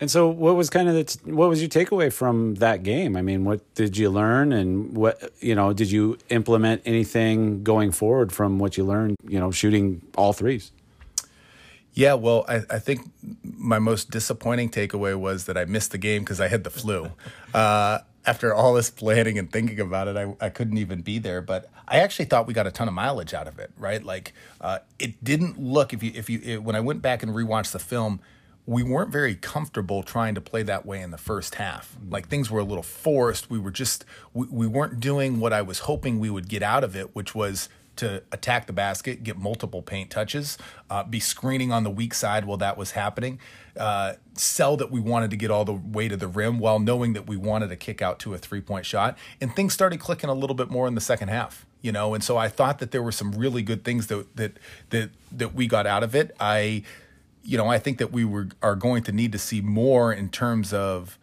And 0.00 0.10
so, 0.10 0.28
what 0.28 0.56
was 0.56 0.68
kind 0.68 0.88
of 0.88 0.94
the 0.96 1.32
what 1.32 1.48
was 1.48 1.60
your 1.60 1.68
takeaway 1.68 2.12
from 2.12 2.56
that 2.56 2.82
game? 2.82 3.16
I 3.16 3.22
mean, 3.22 3.44
what 3.44 3.72
did 3.76 3.96
you 3.96 4.10
learn, 4.10 4.52
and 4.52 4.96
what 4.96 5.30
you 5.38 5.54
know, 5.54 5.72
did 5.72 5.92
you 5.92 6.18
implement 6.28 6.82
anything 6.84 7.62
going 7.62 7.92
forward 7.92 8.32
from 8.32 8.58
what 8.58 8.76
you 8.76 8.82
learned? 8.82 9.14
You 9.28 9.38
know, 9.38 9.52
shooting 9.52 10.02
all 10.16 10.32
threes. 10.32 10.72
Yeah, 11.94 12.14
well, 12.14 12.44
I, 12.48 12.62
I 12.70 12.78
think 12.78 13.10
my 13.42 13.78
most 13.78 14.10
disappointing 14.10 14.70
takeaway 14.70 15.14
was 15.14 15.44
that 15.44 15.58
I 15.58 15.66
missed 15.66 15.90
the 15.92 15.98
game 15.98 16.22
because 16.22 16.40
I 16.40 16.48
had 16.48 16.64
the 16.64 16.70
flu. 16.70 17.12
Uh, 17.54 17.98
after 18.24 18.54
all 18.54 18.72
this 18.72 18.88
planning 18.88 19.38
and 19.38 19.52
thinking 19.52 19.78
about 19.78 20.08
it, 20.08 20.16
I, 20.16 20.46
I 20.46 20.48
couldn't 20.48 20.78
even 20.78 21.02
be 21.02 21.18
there. 21.18 21.42
But 21.42 21.68
I 21.86 21.98
actually 21.98 22.24
thought 22.26 22.46
we 22.46 22.54
got 22.54 22.66
a 22.66 22.70
ton 22.70 22.88
of 22.88 22.94
mileage 22.94 23.34
out 23.34 23.46
of 23.46 23.58
it, 23.58 23.70
right? 23.76 24.02
Like 24.02 24.32
uh, 24.60 24.78
it 24.98 25.22
didn't 25.22 25.60
look 25.60 25.92
if 25.92 26.02
you 26.02 26.12
if 26.14 26.30
you 26.30 26.40
it, 26.42 26.62
when 26.62 26.76
I 26.76 26.80
went 26.80 27.02
back 27.02 27.22
and 27.22 27.32
rewatched 27.32 27.72
the 27.72 27.78
film, 27.78 28.20
we 28.64 28.82
weren't 28.82 29.10
very 29.10 29.34
comfortable 29.34 30.02
trying 30.02 30.34
to 30.34 30.40
play 30.40 30.62
that 30.62 30.86
way 30.86 31.02
in 31.02 31.10
the 31.10 31.18
first 31.18 31.56
half. 31.56 31.96
Like 32.08 32.28
things 32.28 32.50
were 32.50 32.60
a 32.60 32.64
little 32.64 32.82
forced. 32.82 33.50
We 33.50 33.58
were 33.58 33.72
just 33.72 34.04
we, 34.32 34.46
we 34.46 34.66
weren't 34.66 35.00
doing 35.00 35.40
what 35.40 35.52
I 35.52 35.62
was 35.62 35.80
hoping 35.80 36.20
we 36.20 36.30
would 36.30 36.48
get 36.48 36.62
out 36.62 36.84
of 36.84 36.94
it, 36.96 37.14
which 37.14 37.34
was 37.34 37.68
to 37.96 38.22
attack 38.32 38.66
the 38.66 38.72
basket, 38.72 39.22
get 39.22 39.36
multiple 39.36 39.82
paint 39.82 40.10
touches, 40.10 40.56
uh, 40.90 41.04
be 41.04 41.20
screening 41.20 41.72
on 41.72 41.84
the 41.84 41.90
weak 41.90 42.14
side 42.14 42.44
while 42.44 42.56
that 42.56 42.76
was 42.76 42.92
happening, 42.92 43.38
uh, 43.76 44.14
sell 44.34 44.76
that 44.76 44.90
we 44.90 45.00
wanted 45.00 45.30
to 45.30 45.36
get 45.36 45.50
all 45.50 45.64
the 45.64 45.72
way 45.72 46.08
to 46.08 46.16
the 46.16 46.26
rim 46.26 46.58
while 46.58 46.78
knowing 46.78 47.12
that 47.12 47.26
we 47.26 47.36
wanted 47.36 47.68
to 47.68 47.76
kick 47.76 48.00
out 48.00 48.18
to 48.18 48.34
a 48.34 48.38
three 48.38 48.60
point 48.60 48.86
shot. 48.86 49.16
And 49.40 49.54
things 49.54 49.74
started 49.74 50.00
clicking 50.00 50.30
a 50.30 50.34
little 50.34 50.56
bit 50.56 50.70
more 50.70 50.86
in 50.86 50.94
the 50.94 51.00
second 51.00 51.28
half, 51.28 51.66
you 51.82 51.92
know. 51.92 52.14
And 52.14 52.24
so 52.24 52.36
I 52.36 52.48
thought 52.48 52.78
that 52.78 52.90
there 52.90 53.02
were 53.02 53.12
some 53.12 53.32
really 53.32 53.62
good 53.62 53.84
things 53.84 54.06
that 54.06 54.36
that 54.36 54.58
that 54.90 55.10
that 55.30 55.54
we 55.54 55.66
got 55.66 55.86
out 55.86 56.02
of 56.02 56.14
it. 56.14 56.34
I, 56.40 56.82
you 57.42 57.58
know, 57.58 57.68
I 57.68 57.78
think 57.78 57.98
that 57.98 58.10
we 58.10 58.24
were 58.24 58.48
are 58.62 58.76
going 58.76 59.02
to 59.04 59.12
need 59.12 59.32
to 59.32 59.38
see 59.38 59.60
more 59.60 60.12
in 60.12 60.28
terms 60.28 60.72
of. 60.72 61.18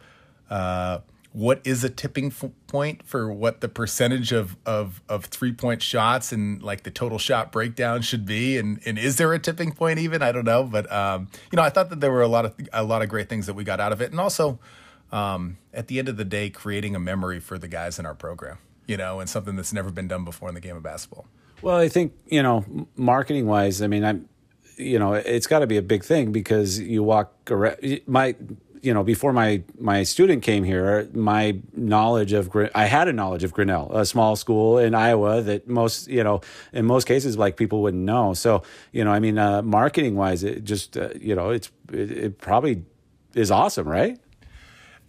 Uh, 0.49 0.99
what 1.31 1.61
is 1.63 1.83
a 1.83 1.89
tipping 1.89 2.27
f- 2.27 2.45
point 2.67 3.05
for 3.05 3.31
what 3.31 3.61
the 3.61 3.69
percentage 3.69 4.31
of, 4.31 4.57
of, 4.65 5.01
of 5.07 5.25
three 5.25 5.53
point 5.53 5.81
shots 5.81 6.31
and 6.31 6.61
like 6.63 6.83
the 6.83 6.91
total 6.91 7.19
shot 7.19 7.51
breakdown 7.51 8.01
should 8.01 8.25
be? 8.25 8.57
And, 8.57 8.79
and 8.85 8.97
is 8.97 9.17
there 9.17 9.31
a 9.33 9.39
tipping 9.39 9.71
point 9.71 9.99
even? 9.99 10.21
I 10.21 10.31
don't 10.31 10.45
know 10.45 10.69
but 10.69 10.91
um, 10.91 11.27
you 11.51 11.57
know 11.57 11.63
i 11.63 11.69
thought 11.69 11.89
that 11.89 11.99
there 11.99 12.11
were 12.11 12.21
a 12.21 12.27
lot 12.27 12.45
of 12.45 12.55
a 12.71 12.83
lot 12.83 13.01
of 13.01 13.09
great 13.09 13.29
things 13.29 13.45
that 13.47 13.53
we 13.53 13.63
got 13.63 13.79
out 13.79 13.91
of 13.91 14.01
it 14.01 14.11
and 14.11 14.19
also 14.19 14.59
um, 15.11 15.57
at 15.73 15.87
the 15.87 15.99
end 15.99 16.07
of 16.07 16.17
the 16.17 16.25
day 16.25 16.49
creating 16.49 16.95
a 16.95 16.99
memory 16.99 17.39
for 17.39 17.57
the 17.57 17.67
guys 17.67 17.99
in 17.99 18.05
our 18.05 18.15
program 18.15 18.57
you 18.87 18.97
know 18.97 19.19
and 19.19 19.29
something 19.29 19.55
that's 19.55 19.73
never 19.73 19.91
been 19.91 20.07
done 20.07 20.23
before 20.23 20.49
in 20.49 20.55
the 20.55 20.61
game 20.61 20.75
of 20.75 20.83
basketball. 20.83 21.25
Well 21.61 21.77
i 21.77 21.89
think 21.89 22.13
you 22.27 22.43
know 22.43 22.87
marketing 22.95 23.47
wise 23.47 23.81
i 23.81 23.87
mean 23.87 24.03
i'm 24.03 24.29
you 24.77 24.97
know 24.97 25.13
it's 25.13 25.47
got 25.47 25.59
to 25.59 25.67
be 25.67 25.77
a 25.77 25.81
big 25.81 26.03
thing 26.03 26.31
because 26.31 26.79
you 26.79 27.03
walk 27.03 27.33
around 27.51 27.77
my 28.07 28.35
you 28.81 28.93
know, 28.93 29.03
before 29.03 29.33
my 29.33 29.63
my 29.79 30.03
student 30.03 30.43
came 30.43 30.63
here, 30.63 31.09
my 31.13 31.59
knowledge 31.75 32.33
of 32.33 32.49
I 32.75 32.85
had 32.85 33.07
a 33.07 33.13
knowledge 33.13 33.43
of 33.43 33.53
Grinnell, 33.53 33.95
a 33.95 34.05
small 34.05 34.35
school 34.35 34.77
in 34.77 34.95
Iowa 34.95 35.41
that 35.41 35.67
most 35.67 36.07
you 36.07 36.23
know 36.23 36.41
in 36.73 36.85
most 36.85 37.05
cases 37.05 37.37
like 37.37 37.57
people 37.57 37.81
wouldn't 37.81 38.03
know. 38.03 38.33
So 38.33 38.63
you 38.91 39.03
know, 39.03 39.11
I 39.11 39.19
mean, 39.19 39.37
uh, 39.37 39.61
marketing 39.61 40.15
wise, 40.15 40.43
it 40.43 40.63
just 40.63 40.97
uh, 40.97 41.09
you 41.19 41.35
know, 41.35 41.49
it's 41.49 41.71
it, 41.91 42.11
it, 42.11 42.37
probably 42.39 42.83
is 43.33 43.51
awesome, 43.51 43.87
right? 43.87 44.19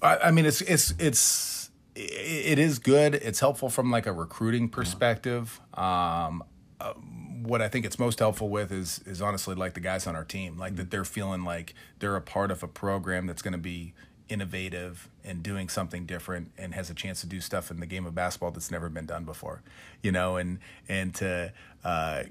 I, 0.03 0.17
I 0.17 0.31
mean, 0.31 0.47
it's 0.47 0.61
it's 0.63 0.95
it's 0.99 1.71
it 1.95 2.59
is 2.59 2.79
good. 2.79 3.15
It's 3.15 3.41
helpful 3.41 3.69
from 3.69 3.91
like 3.91 4.07
a 4.07 4.13
recruiting 4.13 4.69
perspective. 4.69 5.61
Um, 5.75 6.45
uh, 6.81 6.95
what 7.43 7.63
I 7.63 7.69
think 7.69 7.87
it's 7.87 7.99
most 7.99 8.19
helpful 8.19 8.49
with 8.49 8.73
is 8.73 9.01
is 9.07 9.23
honestly 9.23 9.55
like 9.55 9.75
the 9.75 9.81
guys 9.81 10.07
on 10.07 10.17
our 10.17 10.25
team, 10.25 10.59
like 10.59 10.77
that 10.77 10.83
mm-hmm. 10.83 10.91
they're 10.91 11.05
feeling 11.05 11.45
like 11.45 11.75
they're 11.99 12.17
a 12.17 12.21
part 12.21 12.51
of 12.51 12.63
a 12.63 12.69
program 12.69 13.27
that's 13.27 13.43
going 13.43 13.53
to 13.53 13.59
be 13.59 13.95
innovative 14.29 15.09
and 15.31 15.43
doing 15.45 15.69
something 15.69 16.05
different 16.07 16.51
and 16.59 16.75
has 16.75 16.91
a 16.91 16.95
chance 16.95 17.21
to 17.21 17.27
do 17.27 17.41
stuff 17.41 17.71
in 17.71 17.79
the 17.79 17.87
game 17.87 18.05
of 18.05 18.15
basketball 18.15 18.51
that's 18.51 18.71
never 18.71 18.89
been 18.89 19.07
done 19.07 19.25
before 19.25 19.63
you 20.03 20.11
know 20.11 20.37
and 20.37 20.59
and 20.89 21.15
to 21.15 21.53
uh, 21.83 22.25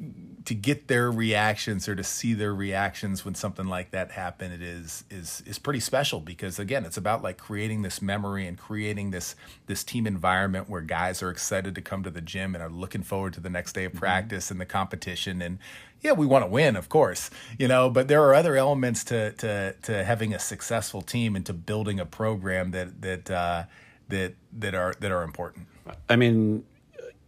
to 0.45 0.53
get 0.53 0.87
their 0.87 1.09
reactions 1.09 1.87
or 1.89 1.95
to 1.95 2.03
see 2.03 2.35
their 2.35 2.53
reactions 2.53 3.25
when 3.25 3.33
something 3.33 3.65
like 3.65 3.89
that 3.89 4.11
happen 4.11 4.51
it 4.51 4.61
is 4.61 5.05
is 5.09 5.41
is 5.47 5.57
pretty 5.57 5.79
special 5.79 6.19
because 6.19 6.59
again 6.59 6.85
it's 6.85 6.97
about 6.97 7.23
like 7.23 7.37
creating 7.37 7.81
this 7.81 7.99
memory 7.99 8.45
and 8.45 8.59
creating 8.59 9.09
this 9.09 9.35
this 9.65 9.83
team 9.83 10.05
environment 10.05 10.69
where 10.69 10.81
guys 10.81 11.23
are 11.23 11.31
excited 11.31 11.73
to 11.73 11.81
come 11.81 12.03
to 12.03 12.11
the 12.11 12.21
gym 12.21 12.53
and 12.53 12.63
are 12.63 12.69
looking 12.69 13.01
forward 13.01 13.33
to 13.33 13.39
the 13.39 13.49
next 13.49 13.73
day 13.73 13.85
of 13.85 13.91
mm-hmm. 13.93 13.99
practice 13.99 14.45
mm-hmm. 14.45 14.55
and 14.55 14.61
the 14.61 14.65
competition 14.65 15.41
and 15.41 15.57
yeah, 16.01 16.13
we 16.13 16.25
want 16.25 16.45
to 16.45 16.49
win, 16.49 16.75
of 16.75 16.87
course, 16.87 17.29
you 17.57 17.67
know, 17.67 17.89
but 17.89 18.07
there 18.07 18.23
are 18.23 18.33
other 18.33 18.55
elements 18.55 19.03
to 19.05 19.31
to 19.33 19.73
to 19.83 20.03
having 20.03 20.33
a 20.33 20.39
successful 20.39 21.01
team 21.01 21.35
and 21.35 21.45
to 21.45 21.53
building 21.53 21.99
a 21.99 22.05
program 22.05 22.71
that 22.71 22.88
that 22.99 23.29
uh, 23.29 23.63
that 24.09 24.35
that 24.53 24.75
are 24.75 24.93
that 24.99 25.11
are 25.11 25.23
important. 25.23 25.67
I 26.09 26.15
mean, 26.15 26.65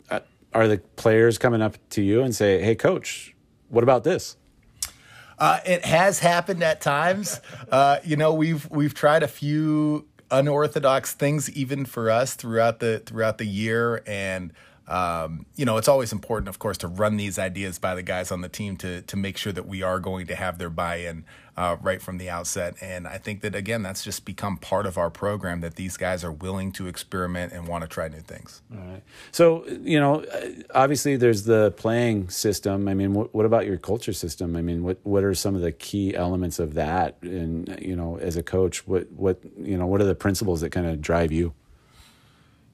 uh, 0.10 0.20
are 0.54 0.68
the 0.68 0.78
players 0.78 1.38
coming 1.38 1.62
up 1.62 1.78
to 1.92 2.02
you 2.02 2.22
and 2.22 2.36
say, 2.36 2.62
"Hey, 2.62 2.76
coach, 2.76 3.36
what 3.70 3.84
about 3.84 4.04
this?" 4.04 4.38
Uh, 5.38 5.60
it 5.66 5.84
has 5.86 6.20
happened 6.20 6.62
at 6.62 6.82
times. 6.82 7.42
Uh, 7.72 7.98
you 8.04 8.16
know, 8.16 8.34
we've 8.34 8.70
we've 8.70 8.94
tried 8.94 9.24
a 9.24 9.28
few 9.28 10.06
unorthodox 10.30 11.14
things 11.14 11.50
even 11.52 11.84
for 11.86 12.10
us 12.10 12.36
throughout 12.36 12.80
the 12.80 13.00
throughout 13.06 13.38
the 13.38 13.46
year 13.46 14.02
and 14.08 14.54
um, 14.92 15.46
you 15.56 15.64
know, 15.64 15.78
it's 15.78 15.88
always 15.88 16.12
important, 16.12 16.50
of 16.50 16.60
course, 16.60 16.78
to 16.80 16.88
run 16.90 17.16
these 17.16 17.40
ideas 17.40 17.80
by 17.80 17.96
the 17.96 18.04
guys 18.04 18.30
on 18.30 18.42
the 18.42 18.50
team 18.50 18.76
to 18.78 19.02
to 19.04 19.16
make 19.16 19.38
sure 19.38 19.54
that 19.54 19.66
we 19.66 19.82
are 19.82 20.02
going 20.02 20.28
to 20.28 20.36
have 20.36 20.58
their 20.58 20.70
buy-in 20.70 21.24
uh, 21.56 21.78
right 21.82 22.02
from 22.02 22.18
the 22.18 22.30
outset. 22.30 22.76
And 22.82 23.08
I 23.08 23.18
think 23.18 23.40
that 23.42 23.56
again, 23.56 23.84
that's 23.84 24.04
just 24.04 24.26
become 24.26 24.58
part 24.58 24.86
of 24.86 24.98
our 24.98 25.10
program 25.10 25.62
that 25.62 25.76
these 25.76 25.96
guys 25.96 26.26
are 26.26 26.32
willing 26.32 26.74
to 26.74 26.88
experiment 26.88 27.54
and 27.54 27.70
want 27.70 27.84
to 27.84 27.88
try 27.88 28.10
new 28.10 28.20
things. 28.20 28.62
All 28.70 28.86
right. 28.86 29.02
So 29.32 29.66
you 29.66 29.98
know, 29.98 30.26
obviously, 30.76 31.16
there's 31.16 31.44
the 31.44 31.72
playing 31.78 32.30
system. 32.30 32.90
I 32.90 32.94
mean, 32.94 33.14
what, 33.14 33.34
what 33.34 33.46
about 33.46 33.66
your 33.66 33.78
culture 33.78 34.14
system? 34.14 34.58
I 34.58 34.62
mean, 34.62 34.84
what 34.84 34.98
what 35.04 35.24
are 35.24 35.34
some 35.34 35.56
of 35.56 35.62
the 35.62 35.72
key 35.72 36.14
elements 36.14 36.60
of 36.60 36.74
that? 36.74 37.16
And 37.22 37.80
you 37.82 37.96
know, 37.96 38.18
as 38.18 38.36
a 38.36 38.44
coach, 38.44 38.86
what 38.86 39.10
what 39.14 39.40
you 39.58 39.78
know, 39.78 39.88
what 39.88 40.02
are 40.02 40.06
the 40.06 40.16
principles 40.16 40.60
that 40.60 40.72
kind 40.72 40.86
of 40.86 41.00
drive 41.00 41.32
you? 41.32 41.54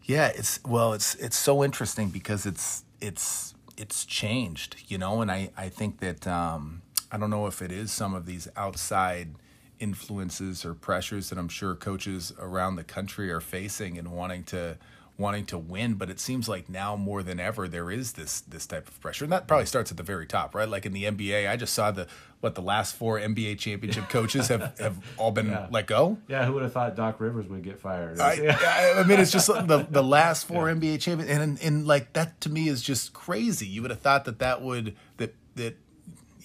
Yeah, 0.07 0.27
it's 0.27 0.61
well, 0.63 0.93
it's 0.93 1.15
it's 1.15 1.35
so 1.35 1.65
interesting 1.65 2.09
because 2.09 2.45
it's 2.45 2.85
it's 3.01 3.53
it's 3.75 4.05
changed, 4.05 4.77
you 4.87 4.97
know, 4.97 5.21
and 5.21 5.29
I 5.29 5.49
I 5.57 5.67
think 5.67 5.99
that 5.99 6.25
um, 6.25 6.81
I 7.11 7.17
don't 7.17 7.29
know 7.29 7.45
if 7.45 7.61
it 7.61 7.73
is 7.73 7.91
some 7.91 8.15
of 8.15 8.25
these 8.25 8.47
outside 8.55 9.35
influences 9.79 10.63
or 10.63 10.73
pressures 10.73 11.29
that 11.29 11.37
I'm 11.37 11.49
sure 11.49 11.75
coaches 11.75 12.31
around 12.39 12.77
the 12.77 12.85
country 12.85 13.29
are 13.31 13.41
facing 13.41 13.97
and 13.97 14.07
wanting 14.13 14.43
to 14.45 14.77
wanting 15.17 15.45
to 15.47 15.57
win, 15.57 15.95
but 15.95 16.09
it 16.09 16.19
seems 16.19 16.47
like 16.47 16.69
now 16.69 16.95
more 16.95 17.23
than 17.23 17.39
ever 17.39 17.67
there 17.67 17.89
is 17.89 18.13
this 18.13 18.41
this 18.41 18.65
type 18.65 18.87
of 18.87 18.99
pressure, 19.01 19.25
and 19.25 19.31
that 19.31 19.47
probably 19.47 19.65
starts 19.65 19.89
at 19.91 19.97
the 19.97 20.03
very 20.03 20.27
top, 20.27 20.53
right? 20.53 20.69
Like 20.69 20.85
in 20.85 20.93
the 20.93 21.05
NBA, 21.05 21.49
I 21.49 21.55
just 21.55 21.73
saw 21.73 21.91
the 21.91 22.07
what 22.39 22.53
the 22.53 22.61
last 22.61 22.95
four 22.95 23.19
NBA 23.19 23.57
championship 23.57 24.09
coaches 24.09 24.47
have, 24.49 24.77
have 24.79 24.97
all 25.17 25.31
been 25.31 25.47
yeah. 25.47 25.67
let 25.71 25.87
go. 25.87 26.17
Yeah, 26.27 26.45
who 26.45 26.53
would 26.53 26.63
have 26.63 26.73
thought 26.73 26.95
Doc 26.95 27.19
Rivers 27.19 27.47
would 27.47 27.63
get 27.63 27.79
fired? 27.79 28.19
I, 28.21 28.93
I, 28.97 29.03
mean, 29.03 29.19
it's 29.19 29.31
just 29.31 29.47
the 29.47 29.87
the 29.89 30.03
last 30.03 30.47
four 30.47 30.69
yeah. 30.69 30.75
NBA 30.75 31.01
champions, 31.01 31.31
and 31.31 31.61
and 31.61 31.87
like 31.87 32.13
that 32.13 32.39
to 32.41 32.49
me 32.49 32.67
is 32.67 32.81
just 32.81 33.13
crazy. 33.13 33.65
You 33.65 33.81
would 33.81 33.91
have 33.91 34.01
thought 34.01 34.25
that 34.25 34.39
that 34.39 34.61
would 34.61 34.95
that 35.17 35.33
that 35.55 35.77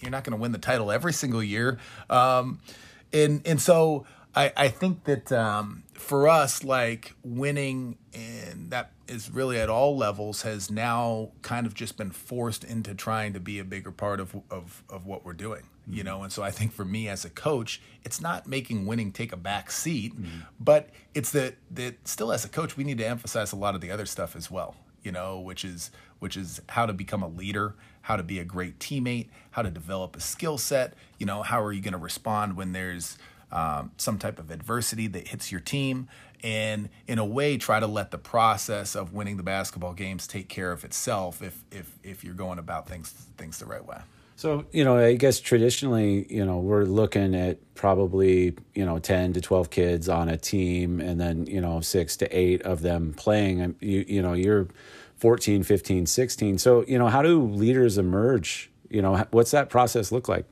you're 0.00 0.11
not 0.11 0.25
going 0.25 0.37
to 0.37 0.41
win 0.41 0.52
the 0.52 0.59
title 0.59 0.91
every 0.91 1.12
single 1.12 1.43
year, 1.43 1.79
um, 2.09 2.59
and 3.12 3.43
and 3.47 3.61
so 3.61 4.07
I 4.34 4.52
I 4.56 4.68
think 4.68 5.04
that. 5.04 5.32
Um, 5.32 5.82
for 6.02 6.28
us, 6.28 6.64
like 6.64 7.14
winning, 7.22 7.96
and 8.12 8.70
that 8.70 8.90
is 9.06 9.30
really 9.30 9.58
at 9.58 9.70
all 9.70 9.96
levels, 9.96 10.42
has 10.42 10.70
now 10.70 11.30
kind 11.42 11.66
of 11.66 11.74
just 11.74 11.96
been 11.96 12.10
forced 12.10 12.64
into 12.64 12.94
trying 12.94 13.32
to 13.32 13.40
be 13.40 13.58
a 13.58 13.64
bigger 13.64 13.90
part 13.90 14.20
of 14.20 14.36
of, 14.50 14.82
of 14.90 15.06
what 15.06 15.24
we're 15.24 15.32
doing. 15.32 15.62
Mm-hmm. 15.62 15.94
You 15.94 16.04
know, 16.04 16.22
and 16.22 16.32
so 16.32 16.42
I 16.42 16.50
think 16.50 16.72
for 16.72 16.84
me 16.84 17.08
as 17.08 17.24
a 17.24 17.30
coach, 17.30 17.80
it's 18.04 18.20
not 18.20 18.46
making 18.46 18.84
winning 18.84 19.12
take 19.12 19.32
a 19.32 19.36
back 19.36 19.70
seat, 19.70 20.14
mm-hmm. 20.14 20.40
but 20.60 20.90
it's 21.14 21.30
that 21.30 21.54
that 21.70 22.06
still 22.06 22.32
as 22.32 22.44
a 22.44 22.48
coach, 22.48 22.76
we 22.76 22.84
need 22.84 22.98
to 22.98 23.06
emphasize 23.06 23.52
a 23.52 23.56
lot 23.56 23.74
of 23.74 23.80
the 23.80 23.90
other 23.90 24.06
stuff 24.06 24.36
as 24.36 24.50
well. 24.50 24.74
You 25.02 25.12
know, 25.12 25.40
which 25.40 25.64
is 25.64 25.90
which 26.18 26.36
is 26.36 26.60
how 26.68 26.86
to 26.86 26.92
become 26.92 27.22
a 27.22 27.28
leader, 27.28 27.74
how 28.02 28.16
to 28.16 28.22
be 28.22 28.38
a 28.38 28.44
great 28.44 28.78
teammate, 28.78 29.28
how 29.52 29.62
to 29.62 29.70
develop 29.70 30.16
a 30.16 30.20
skill 30.20 30.58
set. 30.58 30.94
You 31.18 31.26
know, 31.26 31.42
how 31.42 31.62
are 31.62 31.72
you 31.72 31.80
going 31.80 31.92
to 31.92 31.98
respond 31.98 32.56
when 32.56 32.72
there's 32.72 33.18
um, 33.52 33.92
some 33.97 34.18
type 34.18 34.38
of 34.38 34.50
adversity 34.50 35.06
that 35.09 35.28
hits 35.28 35.52
your 35.52 35.61
team, 35.61 36.09
and 36.42 36.88
in 37.06 37.18
a 37.18 37.25
way 37.25 37.56
try 37.56 37.78
to 37.78 37.87
let 37.87 38.11
the 38.11 38.18
process 38.18 38.97
of 38.97 39.12
winning 39.12 39.37
the 39.37 39.42
basketball 39.42 39.92
games 39.92 40.26
take 40.26 40.49
care 40.49 40.73
of 40.73 40.85
itself 40.85 41.42
if 41.42 41.62
if 41.71 41.99
if 42.02 42.25
you're 42.25 42.35
going 42.35 42.59
about 42.59 42.88
things 42.88 43.11
things 43.37 43.59
the 43.59 43.66
right 43.66 43.85
way. 43.85 43.99
So, 44.35 44.64
you 44.73 44.82
know, 44.82 44.97
I 44.97 45.14
guess 45.14 45.38
traditionally, 45.38 46.26
you 46.28 46.44
know, 46.44 46.59
we're 46.59 46.82
looking 46.82 47.37
at 47.37 47.59
probably, 47.75 48.56
you 48.75 48.85
know, 48.85 48.99
10 48.99 49.35
to 49.35 49.40
12 49.40 49.71
kids 49.71 50.09
on 50.09 50.28
a 50.28 50.37
team 50.37 51.00
and 51.00 51.21
then, 51.21 51.47
you 51.47 51.61
know, 51.61 51.80
6 51.80 52.16
to 52.16 52.37
8 52.37 52.62
of 52.62 52.82
them 52.82 53.14
playing. 53.16 53.76
You 53.78 54.04
you 54.09 54.21
know, 54.21 54.32
you're 54.32 54.66
14, 55.18 55.62
15, 55.62 56.06
16. 56.06 56.59
So, 56.59 56.85
you 56.88 56.99
know, 56.99 57.06
how 57.06 57.23
do 57.23 57.42
leaders 57.47 57.99
emerge? 57.99 58.68
You 58.90 59.02
know, 59.02 59.25
what's 59.30 59.52
that 59.52 59.71
process 59.71 60.11
look 60.11 60.28
like? 60.28 60.47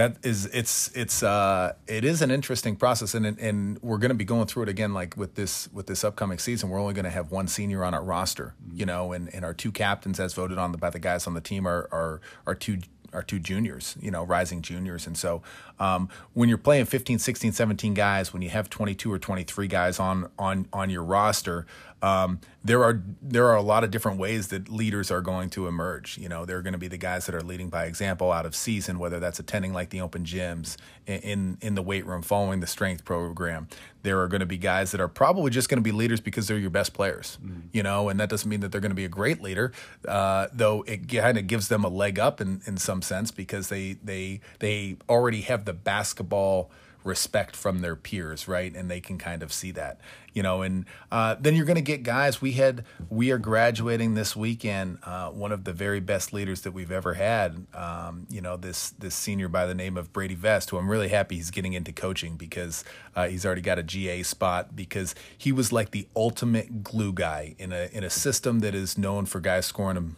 That 0.00 0.16
is 0.22 0.46
it's 0.46 0.90
it's 0.96 1.22
uh 1.22 1.74
it 1.86 2.04
is 2.06 2.22
an 2.22 2.30
interesting 2.30 2.74
process 2.74 3.14
and 3.14 3.26
and 3.26 3.78
we're 3.82 3.98
going 3.98 4.08
to 4.10 4.14
be 4.14 4.24
going 4.24 4.46
through 4.46 4.62
it 4.62 4.68
again 4.68 4.94
like 4.94 5.14
with 5.14 5.34
this 5.34 5.70
with 5.74 5.86
this 5.86 6.02
upcoming 6.02 6.38
season 6.38 6.70
we're 6.70 6.80
only 6.80 6.94
going 6.94 7.04
to 7.04 7.10
have 7.10 7.30
one 7.30 7.46
senior 7.46 7.84
on 7.84 7.92
our 7.92 8.02
roster 8.02 8.54
you 8.72 8.86
know 8.86 9.12
and 9.12 9.32
and 9.34 9.44
our 9.44 9.52
two 9.52 9.70
captains 9.70 10.18
as 10.18 10.32
voted 10.32 10.56
on 10.56 10.72
by 10.72 10.88
the 10.88 10.98
guys 10.98 11.26
on 11.26 11.34
the 11.34 11.40
team 11.40 11.68
are 11.68 11.86
are 11.92 12.20
are 12.46 12.54
two 12.54 12.78
are 13.12 13.22
two 13.22 13.38
juniors, 13.38 13.96
you 14.00 14.10
know, 14.10 14.22
rising 14.24 14.62
juniors. 14.62 15.06
And 15.06 15.16
so 15.16 15.42
um, 15.78 16.08
when 16.32 16.48
you're 16.48 16.58
playing 16.58 16.84
15, 16.84 17.18
16, 17.18 17.52
17 17.52 17.94
guys, 17.94 18.32
when 18.32 18.42
you 18.42 18.50
have 18.50 18.70
22 18.70 19.12
or 19.12 19.18
23 19.18 19.66
guys 19.66 19.98
on 19.98 20.30
on 20.38 20.68
on 20.72 20.90
your 20.90 21.02
roster, 21.02 21.66
um, 22.02 22.40
there 22.62 22.82
are 22.84 23.02
there 23.22 23.46
are 23.48 23.56
a 23.56 23.62
lot 23.62 23.84
of 23.84 23.90
different 23.90 24.18
ways 24.18 24.48
that 24.48 24.68
leaders 24.68 25.10
are 25.10 25.20
going 25.20 25.50
to 25.50 25.66
emerge. 25.66 26.18
You 26.18 26.28
know, 26.28 26.44
they're 26.44 26.62
going 26.62 26.72
to 26.72 26.78
be 26.78 26.88
the 26.88 26.98
guys 26.98 27.26
that 27.26 27.34
are 27.34 27.42
leading 27.42 27.68
by 27.68 27.84
example 27.84 28.32
out 28.32 28.46
of 28.46 28.54
season, 28.54 28.98
whether 28.98 29.20
that's 29.20 29.38
attending 29.38 29.72
like 29.72 29.90
the 29.90 30.00
open 30.00 30.24
gyms 30.24 30.76
in 31.06 31.58
in 31.60 31.74
the 31.74 31.82
weight 31.82 32.06
room, 32.06 32.22
following 32.22 32.60
the 32.60 32.66
strength 32.66 33.04
program. 33.04 33.68
There 34.02 34.20
are 34.20 34.28
going 34.28 34.40
to 34.40 34.46
be 34.46 34.56
guys 34.56 34.92
that 34.92 35.00
are 35.00 35.08
probably 35.08 35.50
just 35.50 35.68
going 35.68 35.76
to 35.78 35.82
be 35.82 35.92
leaders 35.92 36.20
because 36.20 36.48
they're 36.48 36.58
your 36.58 36.70
best 36.70 36.94
players. 36.94 37.38
Mm. 37.44 37.62
You 37.72 37.82
know, 37.82 38.08
and 38.08 38.18
that 38.18 38.30
doesn't 38.30 38.48
mean 38.48 38.60
that 38.60 38.72
they're 38.72 38.80
going 38.80 38.90
to 38.90 38.96
be 38.96 39.04
a 39.04 39.10
great 39.10 39.42
leader, 39.42 39.72
uh, 40.08 40.48
though 40.52 40.82
it 40.86 41.08
kind 41.08 41.36
of 41.36 41.46
gives 41.46 41.68
them 41.68 41.84
a 41.84 41.88
leg 41.88 42.18
up 42.18 42.40
in 42.40 42.62
in 42.66 42.76
some 42.76 43.02
sense 43.02 43.30
because 43.30 43.68
they 43.68 43.94
they 44.02 44.40
they 44.58 44.96
already 45.08 45.42
have 45.42 45.64
the 45.66 45.74
basketball 45.74 46.70
respect 47.04 47.56
from 47.56 47.80
their 47.80 47.96
peers, 47.96 48.46
right? 48.46 48.74
And 48.74 48.90
they 48.90 49.00
can 49.00 49.18
kind 49.18 49.42
of 49.42 49.52
see 49.52 49.70
that, 49.72 50.00
you 50.32 50.42
know. 50.42 50.62
And 50.62 50.84
uh, 51.10 51.36
then 51.38 51.54
you're 51.54 51.64
going 51.64 51.76
to 51.76 51.82
get 51.82 52.02
guys. 52.02 52.40
We 52.40 52.52
had 52.52 52.84
we 53.08 53.30
are 53.30 53.38
graduating 53.38 54.14
this 54.14 54.36
weekend. 54.36 54.98
Uh, 55.02 55.30
one 55.30 55.52
of 55.52 55.64
the 55.64 55.72
very 55.72 56.00
best 56.00 56.32
leaders 56.32 56.62
that 56.62 56.72
we've 56.72 56.90
ever 56.90 57.14
had. 57.14 57.66
Um, 57.74 58.26
you 58.28 58.40
know, 58.40 58.56
this 58.56 58.90
this 58.90 59.14
senior 59.14 59.48
by 59.48 59.66
the 59.66 59.74
name 59.74 59.96
of 59.96 60.12
Brady 60.12 60.34
Vest, 60.34 60.70
who 60.70 60.78
I'm 60.78 60.90
really 60.90 61.08
happy 61.08 61.36
he's 61.36 61.50
getting 61.50 61.72
into 61.72 61.92
coaching 61.92 62.36
because 62.36 62.84
uh, 63.16 63.28
he's 63.28 63.46
already 63.46 63.62
got 63.62 63.78
a 63.78 63.82
GA 63.82 64.22
spot 64.22 64.76
because 64.76 65.14
he 65.36 65.52
was 65.52 65.72
like 65.72 65.90
the 65.90 66.06
ultimate 66.14 66.82
glue 66.82 67.12
guy 67.12 67.54
in 67.58 67.72
a 67.72 67.88
in 67.92 68.04
a 68.04 68.10
system 68.10 68.60
that 68.60 68.74
is 68.74 68.98
known 68.98 69.26
for 69.26 69.40
guys 69.40 69.66
scoring 69.66 70.16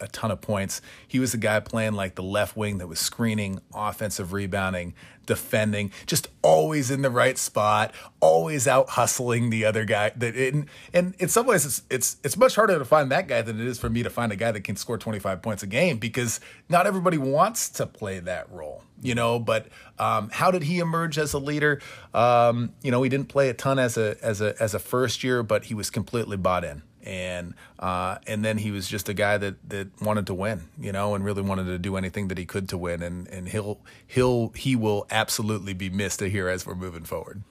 a 0.00 0.08
ton 0.08 0.30
of 0.30 0.40
points. 0.40 0.80
He 1.06 1.18
was 1.18 1.32
the 1.32 1.38
guy 1.38 1.60
playing 1.60 1.92
like 1.92 2.14
the 2.14 2.22
left 2.22 2.56
wing 2.56 2.78
that 2.78 2.86
was 2.86 2.98
screening, 2.98 3.60
offensive 3.74 4.32
rebounding, 4.32 4.94
defending, 5.26 5.92
just 6.06 6.28
always 6.42 6.90
in 6.90 7.02
the 7.02 7.10
right 7.10 7.36
spot, 7.36 7.94
always 8.20 8.66
out 8.66 8.90
hustling 8.90 9.50
the 9.50 9.64
other 9.64 9.84
guy. 9.84 10.10
That 10.16 10.34
and, 10.34 10.66
and 10.92 11.14
in 11.18 11.28
some 11.28 11.46
ways 11.46 11.66
it's 11.66 11.82
it's 11.90 12.16
it's 12.24 12.36
much 12.36 12.54
harder 12.54 12.78
to 12.78 12.84
find 12.84 13.10
that 13.12 13.28
guy 13.28 13.42
than 13.42 13.60
it 13.60 13.66
is 13.66 13.78
for 13.78 13.90
me 13.90 14.02
to 14.02 14.10
find 14.10 14.32
a 14.32 14.36
guy 14.36 14.50
that 14.50 14.64
can 14.64 14.76
score 14.76 14.98
25 14.98 15.42
points 15.42 15.62
a 15.62 15.66
game 15.66 15.98
because 15.98 16.40
not 16.68 16.86
everybody 16.86 17.18
wants 17.18 17.68
to 17.70 17.86
play 17.86 18.20
that 18.20 18.50
role, 18.50 18.82
you 19.02 19.14
know. 19.14 19.38
But 19.38 19.68
um, 19.98 20.30
how 20.32 20.50
did 20.50 20.62
he 20.62 20.78
emerge 20.78 21.18
as 21.18 21.32
a 21.32 21.38
leader? 21.38 21.80
Um, 22.14 22.72
you 22.82 22.90
know, 22.90 23.02
he 23.02 23.08
didn't 23.08 23.28
play 23.28 23.50
a 23.50 23.54
ton 23.54 23.78
as 23.78 23.96
a 23.96 24.16
as 24.22 24.40
a 24.40 24.60
as 24.60 24.74
a 24.74 24.78
first 24.78 25.22
year, 25.22 25.42
but 25.42 25.64
he 25.64 25.74
was 25.74 25.90
completely 25.90 26.38
bought 26.38 26.64
in 26.64 26.82
and 27.04 27.54
uh, 27.78 28.18
and 28.26 28.44
then 28.44 28.58
he 28.58 28.70
was 28.70 28.88
just 28.88 29.08
a 29.08 29.14
guy 29.14 29.38
that 29.38 29.68
that 29.68 29.88
wanted 30.02 30.26
to 30.26 30.34
win, 30.34 30.68
you 30.78 30.92
know, 30.92 31.14
and 31.14 31.24
really 31.24 31.42
wanted 31.42 31.64
to 31.64 31.78
do 31.78 31.96
anything 31.96 32.28
that 32.28 32.38
he 32.38 32.46
could 32.46 32.68
to 32.68 32.78
win, 32.78 33.02
and 33.02 33.26
and 33.28 33.48
he'll 33.48 33.80
he'll 34.06 34.48
he 34.50 34.76
will 34.76 35.06
absolutely 35.10 35.72
be 35.72 35.88
missed 35.88 36.20
here 36.20 36.48
as 36.48 36.66
we're 36.66 36.74
moving 36.74 37.04
forward. 37.04 37.42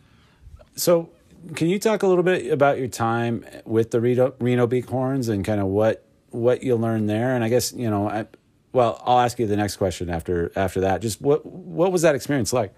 So, 0.75 1.09
can 1.55 1.67
you 1.67 1.79
talk 1.79 2.03
a 2.03 2.07
little 2.07 2.23
bit 2.23 2.51
about 2.51 2.77
your 2.77 2.87
time 2.87 3.45
with 3.65 3.91
the 3.91 3.99
Reno, 3.99 4.33
Reno 4.39 4.67
Bighorns 4.67 5.29
and 5.29 5.43
kind 5.43 5.59
of 5.59 5.67
what 5.67 6.05
what 6.29 6.63
you 6.63 6.75
learned 6.75 7.09
there? 7.09 7.35
And 7.35 7.43
I 7.43 7.49
guess 7.49 7.73
you 7.73 7.89
know, 7.89 8.09
I, 8.09 8.27
well, 8.71 9.01
I'll 9.05 9.19
ask 9.19 9.39
you 9.39 9.47
the 9.47 9.57
next 9.57 9.77
question 9.77 10.09
after 10.09 10.51
after 10.55 10.81
that. 10.81 11.01
Just 11.01 11.21
what 11.21 11.45
what 11.45 11.91
was 11.91 12.03
that 12.03 12.15
experience 12.15 12.53
like? 12.53 12.73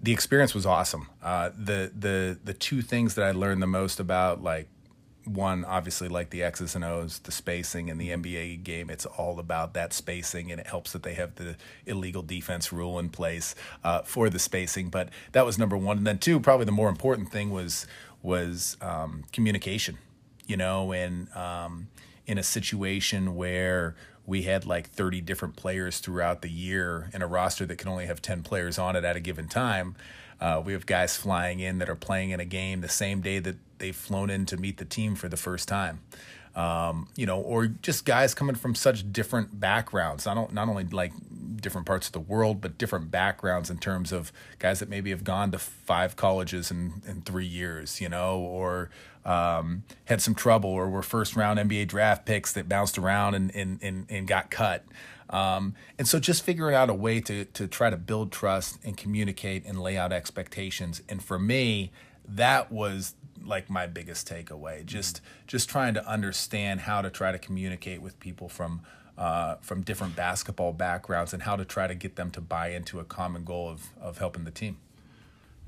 The 0.00 0.12
experience 0.12 0.54
was 0.54 0.64
awesome. 0.64 1.08
Uh, 1.22 1.50
the 1.56 1.92
the 1.96 2.38
the 2.42 2.54
two 2.54 2.82
things 2.82 3.14
that 3.16 3.24
I 3.24 3.32
learned 3.32 3.60
the 3.60 3.66
most 3.66 4.00
about 4.00 4.42
like 4.42 4.68
one 5.28 5.64
obviously 5.64 6.08
like 6.08 6.30
the 6.30 6.42
X's 6.42 6.74
and 6.74 6.84
O's, 6.84 7.18
the 7.20 7.32
spacing 7.32 7.88
in 7.88 7.98
the 7.98 8.10
NBA 8.10 8.62
game. 8.62 8.90
It's 8.90 9.06
all 9.06 9.38
about 9.38 9.74
that 9.74 9.92
spacing, 9.92 10.50
and 10.50 10.60
it 10.60 10.66
helps 10.66 10.92
that 10.92 11.02
they 11.02 11.14
have 11.14 11.34
the 11.36 11.56
illegal 11.86 12.22
defense 12.22 12.72
rule 12.72 12.98
in 12.98 13.08
place 13.10 13.54
uh, 13.84 14.02
for 14.02 14.30
the 14.30 14.38
spacing. 14.38 14.88
But 14.88 15.10
that 15.32 15.44
was 15.44 15.58
number 15.58 15.76
one, 15.76 15.98
and 15.98 16.06
then 16.06 16.18
two, 16.18 16.40
probably 16.40 16.66
the 16.66 16.72
more 16.72 16.88
important 16.88 17.30
thing 17.30 17.50
was 17.50 17.86
was 18.22 18.76
um, 18.80 19.24
communication. 19.32 19.98
You 20.46 20.56
know, 20.56 20.92
and 20.92 21.30
um, 21.36 21.88
in 22.26 22.38
a 22.38 22.42
situation 22.42 23.36
where 23.36 23.94
we 24.28 24.42
had 24.42 24.66
like 24.66 24.88
30 24.90 25.22
different 25.22 25.56
players 25.56 25.98
throughout 26.00 26.42
the 26.42 26.50
year 26.50 27.10
in 27.14 27.22
a 27.22 27.26
roster 27.26 27.64
that 27.64 27.78
can 27.78 27.88
only 27.88 28.06
have 28.06 28.20
10 28.20 28.42
players 28.42 28.78
on 28.78 28.94
it 28.94 29.02
at 29.02 29.16
a 29.16 29.20
given 29.20 29.48
time. 29.48 29.96
Uh, 30.38 30.62
we 30.64 30.74
have 30.74 30.84
guys 30.84 31.16
flying 31.16 31.60
in 31.60 31.78
that 31.78 31.88
are 31.88 31.96
playing 31.96 32.30
in 32.30 32.38
a 32.38 32.44
game 32.44 32.82
the 32.82 32.88
same 32.88 33.22
day 33.22 33.38
that 33.38 33.56
they've 33.78 33.96
flown 33.96 34.30
in 34.30 34.46
to 34.46 34.56
meet 34.56 34.78
the 34.78 34.84
team 34.84 35.14
for 35.14 35.28
the 35.28 35.36
first 35.36 35.68
time. 35.68 36.00
Um, 36.54 37.08
you 37.14 37.24
know, 37.24 37.40
or 37.40 37.68
just 37.68 38.04
guys 38.04 38.34
coming 38.34 38.56
from 38.56 38.74
such 38.74 39.12
different 39.12 39.60
backgrounds. 39.60 40.26
Not, 40.26 40.52
not 40.52 40.68
only 40.68 40.84
like 40.84 41.12
different 41.56 41.86
parts 41.86 42.08
of 42.08 42.12
the 42.12 42.20
world, 42.20 42.60
but 42.60 42.78
different 42.78 43.10
backgrounds 43.10 43.70
in 43.70 43.78
terms 43.78 44.12
of 44.12 44.32
guys 44.58 44.80
that 44.80 44.88
maybe 44.88 45.10
have 45.10 45.22
gone 45.22 45.52
to 45.52 45.58
five 45.58 46.16
colleges 46.16 46.70
in, 46.70 47.02
in 47.06 47.22
three 47.22 47.46
years, 47.46 48.00
you 48.00 48.08
know, 48.08 48.40
or 48.40 48.90
um, 49.24 49.84
had 50.06 50.20
some 50.20 50.34
trouble, 50.34 50.70
or 50.70 50.88
were 50.88 51.02
first 51.02 51.36
round 51.36 51.58
NBA 51.58 51.86
draft 51.86 52.24
picks 52.24 52.52
that 52.54 52.68
bounced 52.68 52.98
around 52.98 53.34
and, 53.34 53.54
and, 53.54 53.78
and, 53.82 54.06
and 54.08 54.26
got 54.26 54.50
cut. 54.50 54.84
Um, 55.30 55.74
and 55.98 56.08
so 56.08 56.18
just 56.18 56.42
figuring 56.42 56.74
out 56.74 56.88
a 56.88 56.94
way 56.94 57.20
to, 57.20 57.44
to 57.44 57.66
try 57.68 57.90
to 57.90 57.96
build 57.96 58.32
trust 58.32 58.78
and 58.84 58.96
communicate 58.96 59.64
and 59.66 59.80
lay 59.80 59.96
out 59.96 60.12
expectations. 60.12 61.02
And 61.08 61.22
for 61.22 61.38
me, 61.38 61.92
that 62.26 62.72
was 62.72 63.14
like 63.44 63.70
my 63.70 63.86
biggest 63.86 64.28
takeaway. 64.28 64.84
Just 64.84 65.20
just 65.46 65.68
trying 65.68 65.94
to 65.94 66.06
understand 66.06 66.80
how 66.80 67.02
to 67.02 67.10
try 67.10 67.32
to 67.32 67.38
communicate 67.38 68.02
with 68.02 68.18
people 68.20 68.48
from 68.48 68.82
uh, 69.16 69.56
from 69.60 69.82
different 69.82 70.14
basketball 70.14 70.72
backgrounds 70.72 71.32
and 71.32 71.42
how 71.42 71.56
to 71.56 71.64
try 71.64 71.86
to 71.86 71.94
get 71.94 72.16
them 72.16 72.30
to 72.30 72.40
buy 72.40 72.68
into 72.68 73.00
a 73.00 73.04
common 73.04 73.44
goal 73.44 73.68
of 73.68 73.88
of 74.00 74.18
helping 74.18 74.44
the 74.44 74.50
team. 74.50 74.78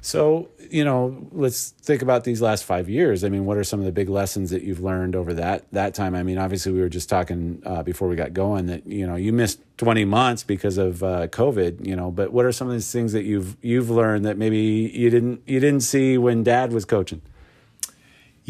So, 0.03 0.49
you 0.71 0.83
know, 0.83 1.29
let's 1.31 1.71
think 1.71 2.01
about 2.01 2.25
these 2.25 2.41
last 2.41 2.65
five 2.65 2.89
years. 2.89 3.23
I 3.23 3.29
mean, 3.29 3.45
what 3.45 3.59
are 3.59 3.65
some 3.65 3.81
of 3.81 3.87
the 3.87 3.93
big 3.93 4.09
lessons 4.09 4.49
that 4.49 4.63
you've 4.63 4.81
learned 4.81 5.15
over 5.15 5.35
that 5.35 5.71
that 5.73 5.95
time? 5.95 6.15
I 6.15 6.23
mean, 6.23 6.39
obviously, 6.39 6.73
we 6.73 6.81
were 6.81 6.89
just 6.89 7.11
talking 7.11 7.63
uh, 7.67 7.83
before 7.83 8.09
we 8.09 8.17
got 8.17 8.33
going 8.33 8.67
that 8.67 8.87
you 8.87 9.07
know 9.07 9.17
you 9.17 9.33
missed 9.33 9.61
twenty 9.77 10.07
months 10.07 10.43
because 10.43 10.79
of 10.79 11.03
uh, 11.03 11.27
COVID. 11.29 11.87
You 11.87 11.97
know, 11.97 12.11
but 12.11 12.33
what 12.33 12.47
are 12.47 12.53
some 12.53 12.67
of 12.67 12.73
these 12.73 12.91
things 12.91 13.13
that 13.13 13.25
you've 13.25 13.57
you've 13.61 13.91
learned 13.91 14.25
that 14.25 14.39
maybe 14.39 14.59
you 14.59 15.11
didn't 15.11 15.43
you 15.47 15.61
didn't 15.61 15.83
see 15.83 16.17
when 16.17 16.45
Dad 16.45 16.73
was 16.73 16.87
coaching? 16.87 17.21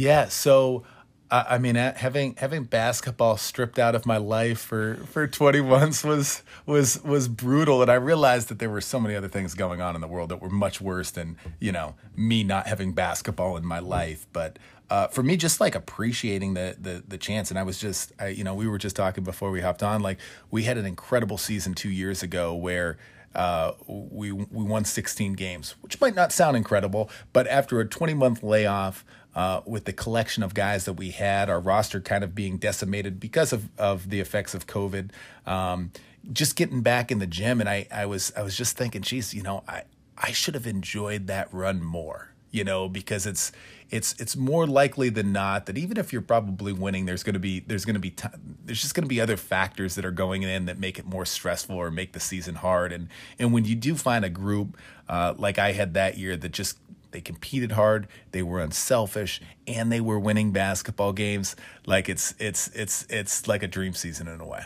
Yeah. 0.01 0.29
So 0.29 0.85
I 1.33 1.59
mean, 1.59 1.77
having 1.77 2.35
having 2.37 2.65
basketball 2.65 3.37
stripped 3.37 3.79
out 3.79 3.95
of 3.95 4.05
my 4.05 4.17
life 4.17 4.59
for, 4.59 4.97
for 5.13 5.29
20 5.29 5.61
months 5.61 6.03
was 6.03 6.43
was 6.67 7.05
was 7.05 7.29
brutal, 7.29 7.83
and 7.83 7.91
I 7.91 7.95
realized 7.95 8.49
that 8.49 8.59
there 8.59 8.71
were 8.71 8.81
so 8.81 8.99
many 8.99 9.15
other 9.15 9.29
things 9.29 9.55
going 9.55 9.81
on 9.81 9.95
in 9.95 10.01
the 10.01 10.09
world 10.09 10.31
that 10.31 10.41
were 10.43 10.51
much 10.51 10.81
worse 10.81 11.13
than 11.13 11.37
you 11.61 11.71
know 11.71 11.95
me 12.17 12.43
not 12.43 12.67
having 12.67 12.95
basketball 12.95 13.57
in 13.57 13.65
my 13.65 13.79
life. 13.79 14.27
But 14.33 14.59
uh, 14.89 15.07
for 15.07 15.23
me, 15.23 15.37
just 15.37 15.61
like 15.61 15.77
appreciating 15.77 16.55
the, 16.55 16.77
the 16.81 17.05
the 17.07 17.19
chance, 17.19 17.51
and 17.51 17.59
I 17.61 17.63
was 17.63 17.79
just, 17.79 18.13
I, 18.19 18.29
you 18.29 18.43
know, 18.43 18.55
we 18.55 18.67
were 18.67 18.79
just 18.79 18.97
talking 18.97 19.23
before 19.23 19.53
we 19.53 19.61
hopped 19.61 19.85
on, 19.85 20.01
like 20.01 20.19
we 20.51 20.65
had 20.65 20.79
an 20.79 20.87
incredible 20.87 21.39
season 21.39 21.75
two 21.75 21.91
years 21.91 22.25
ago 22.25 22.55
where 22.55 22.97
uh, 23.35 23.73
we 23.87 24.33
we 24.33 24.65
won 24.65 24.85
16 24.85 25.35
games, 25.35 25.77
which 25.81 26.01
might 26.01 26.17
not 26.17 26.33
sound 26.33 26.57
incredible, 26.57 27.09
but 27.33 27.47
after 27.47 27.79
a 27.79 27.87
20 27.87 28.15
month 28.15 28.43
layoff 28.43 29.05
uh, 29.35 29.61
with 29.65 29.85
the 29.85 29.93
collection 29.93 30.43
of 30.43 30.55
guys 30.55 30.85
that 30.85 30.95
we 30.95 31.11
had, 31.11 31.49
our 31.49 31.61
roster 31.61 32.01
kind 32.01 32.25
of 32.25 32.35
being 32.35 32.57
decimated 32.57 33.21
because 33.21 33.53
of, 33.53 33.69
of 33.79 34.11
the 34.11 34.21
effects 34.21 34.55
of 34.55 34.67
COVID. 34.67 35.11
Um, 35.47 35.93
just 36.33 36.57
getting 36.57 36.83
back 36.83 37.11
in 37.11 37.19
the 37.19 37.27
gym, 37.27 37.61
and 37.61 37.69
I, 37.69 37.87
I 37.93 38.07
was 38.07 38.33
I 38.37 38.43
was 38.43 38.57
just 38.57 38.77
thinking, 38.77 39.03
geez, 39.03 39.33
you 39.33 39.43
know, 39.43 39.63
I 39.67 39.85
I 40.19 40.33
should 40.33 40.55
have 40.55 40.67
enjoyed 40.67 41.29
that 41.29 41.49
run 41.53 41.83
more, 41.83 42.33
you 42.51 42.63
know, 42.63 42.89
because 42.89 43.27
it's 43.27 43.53
it's 43.91 44.15
it's 44.21 44.37
more 44.37 44.67
likely 44.67 45.09
than 45.09 45.33
not 45.33 45.67
that 45.67 45.79
even 45.79 45.97
if 45.97 46.13
you're 46.13 46.23
probably 46.23 46.73
winning, 46.73 47.07
there's 47.07 47.23
going 47.23 47.35
to 47.35 47.41
be 47.41 47.61
there's 47.61 47.85
going 47.85 47.95
to 47.95 48.01
be 48.01 48.11
t- 48.11 48.29
there's 48.65 48.83
just 48.83 48.95
going 48.95 49.05
to 49.05 49.09
be 49.09 49.21
other 49.21 49.37
factors 49.37 49.95
that 49.95 50.05
are 50.05 50.11
going 50.11 50.43
in 50.43 50.67
that 50.67 50.79
make 50.79 50.99
it 50.99 51.07
more 51.07 51.25
stressful 51.25 51.77
or 51.77 51.91
make 51.91 52.13
the 52.13 52.21
season 52.21 52.57
hard. 52.57 52.93
And 52.93 53.09
and 53.39 53.53
when 53.53 53.65
you 53.65 53.75
do 53.75 53.95
find 53.95 54.25
a 54.25 54.31
group 54.31 54.77
uh, 55.09 55.35
like 55.37 55.59
I 55.59 55.73
had 55.73 55.95
that 55.95 56.19
year 56.19 56.37
that 56.37 56.53
just 56.53 56.79
they 57.11 57.21
competed 57.21 57.73
hard, 57.73 58.09
they 58.33 58.43
were 58.43 58.61
unselfish, 58.61 59.41
and 59.67 59.91
they 59.91 60.01
were 60.01 60.19
winning 60.19 60.53
basketball 60.53 61.13
games. 61.13 61.57
Like 61.87 62.09
it's 62.09 62.35
it's 62.39 62.69
it's 62.69 63.07
it's 63.09 63.49
like 63.49 63.63
a 63.63 63.69
dream 63.69 63.95
season 63.95 64.29
in 64.29 64.41
a 64.41 64.47
way. 64.47 64.63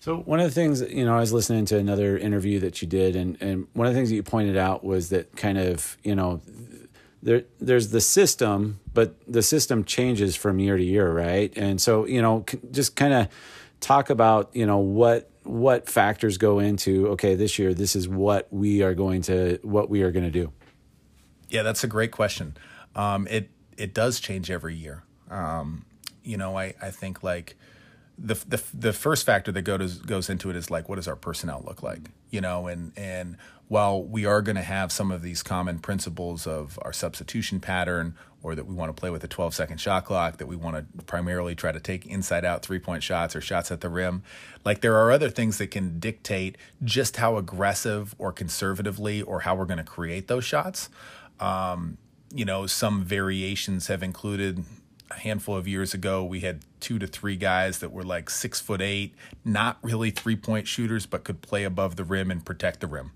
So 0.00 0.18
one 0.18 0.38
of 0.38 0.44
the 0.44 0.52
things, 0.52 0.82
you 0.82 1.06
know, 1.06 1.16
I 1.16 1.20
was 1.20 1.32
listening 1.32 1.64
to 1.66 1.78
another 1.78 2.18
interview 2.18 2.60
that 2.60 2.82
you 2.82 2.88
did, 2.88 3.16
and, 3.16 3.40
and 3.40 3.66
one 3.72 3.86
of 3.86 3.94
the 3.94 3.98
things 3.98 4.10
that 4.10 4.14
you 4.14 4.22
pointed 4.22 4.54
out 4.54 4.84
was 4.84 5.08
that 5.08 5.34
kind 5.34 5.56
of, 5.56 5.96
you 6.02 6.14
know, 6.14 6.42
there 7.22 7.44
there's 7.58 7.88
the 7.88 8.02
system, 8.02 8.80
but 8.92 9.14
the 9.26 9.42
system 9.42 9.82
changes 9.82 10.36
from 10.36 10.58
year 10.58 10.76
to 10.76 10.84
year, 10.84 11.10
right? 11.10 11.50
And 11.56 11.80
so, 11.80 12.04
you 12.06 12.20
know, 12.20 12.44
just 12.70 12.96
kind 12.96 13.14
of 13.14 13.28
talk 13.80 14.10
about, 14.10 14.50
you 14.52 14.66
know, 14.66 14.76
what 14.76 15.30
what 15.42 15.88
factors 15.88 16.36
go 16.36 16.58
into 16.58 17.08
okay, 17.08 17.34
this 17.34 17.58
year 17.58 17.72
this 17.72 17.96
is 17.96 18.06
what 18.06 18.46
we 18.52 18.82
are 18.82 18.94
going 18.94 19.22
to 19.22 19.58
what 19.62 19.88
we 19.88 20.02
are 20.02 20.10
going 20.10 20.24
to 20.24 20.30
do. 20.30 20.52
Yeah, 21.48 21.62
that's 21.62 21.84
a 21.84 21.88
great 21.88 22.10
question. 22.10 22.56
Um, 22.94 23.26
it 23.28 23.50
it 23.76 23.94
does 23.94 24.20
change 24.20 24.50
every 24.50 24.74
year. 24.74 25.02
Um, 25.30 25.84
you 26.22 26.36
know, 26.36 26.56
I, 26.56 26.74
I 26.80 26.90
think 26.90 27.22
like 27.22 27.56
the, 28.18 28.34
the 28.46 28.62
the 28.72 28.92
first 28.92 29.26
factor 29.26 29.52
that 29.52 29.62
goes 29.62 29.98
goes 29.98 30.30
into 30.30 30.50
it 30.50 30.56
is 30.56 30.70
like 30.70 30.88
what 30.88 30.96
does 30.96 31.08
our 31.08 31.16
personnel 31.16 31.62
look 31.66 31.82
like? 31.82 32.10
You 32.30 32.40
know, 32.40 32.66
and 32.66 32.92
and 32.96 33.36
while 33.68 34.02
we 34.02 34.26
are 34.26 34.42
going 34.42 34.56
to 34.56 34.62
have 34.62 34.92
some 34.92 35.10
of 35.10 35.22
these 35.22 35.42
common 35.42 35.78
principles 35.78 36.46
of 36.46 36.78
our 36.82 36.92
substitution 36.92 37.60
pattern 37.60 38.14
or 38.42 38.54
that 38.54 38.66
we 38.66 38.74
want 38.74 38.94
to 38.94 39.00
play 39.00 39.08
with 39.08 39.24
a 39.24 39.28
12 39.28 39.54
second 39.54 39.80
shot 39.80 40.04
clock, 40.04 40.36
that 40.36 40.46
we 40.46 40.54
want 40.54 40.76
to 40.76 41.04
primarily 41.04 41.54
try 41.54 41.72
to 41.72 41.80
take 41.80 42.04
inside 42.06 42.44
out 42.44 42.62
three 42.62 42.78
point 42.78 43.02
shots 43.02 43.34
or 43.34 43.40
shots 43.40 43.70
at 43.70 43.80
the 43.80 43.88
rim. 43.88 44.22
Like 44.64 44.80
there 44.80 44.96
are 44.96 45.10
other 45.10 45.30
things 45.30 45.58
that 45.58 45.70
can 45.70 45.98
dictate 45.98 46.56
just 46.82 47.16
how 47.16 47.36
aggressive 47.36 48.14
or 48.18 48.32
conservatively 48.32 49.22
or 49.22 49.40
how 49.40 49.54
we're 49.54 49.64
going 49.64 49.78
to 49.78 49.84
create 49.84 50.28
those 50.28 50.44
shots. 50.44 50.90
Um, 51.40 51.98
you 52.32 52.44
know, 52.44 52.66
some 52.66 53.04
variations 53.04 53.86
have 53.86 54.02
included 54.02 54.64
a 55.10 55.20
handful 55.20 55.56
of 55.56 55.68
years 55.68 55.94
ago, 55.94 56.24
we 56.24 56.40
had 56.40 56.64
two 56.80 56.98
to 56.98 57.06
three 57.06 57.36
guys 57.36 57.78
that 57.78 57.92
were 57.92 58.02
like 58.02 58.30
six 58.30 58.60
foot 58.60 58.80
eight, 58.80 59.14
not 59.44 59.78
really 59.82 60.10
three 60.10 60.36
point 60.36 60.66
shooters, 60.66 61.06
but 61.06 61.24
could 61.24 61.40
play 61.42 61.64
above 61.64 61.96
the 61.96 62.04
rim 62.04 62.30
and 62.30 62.44
protect 62.44 62.80
the 62.80 62.86
rim. 62.86 63.12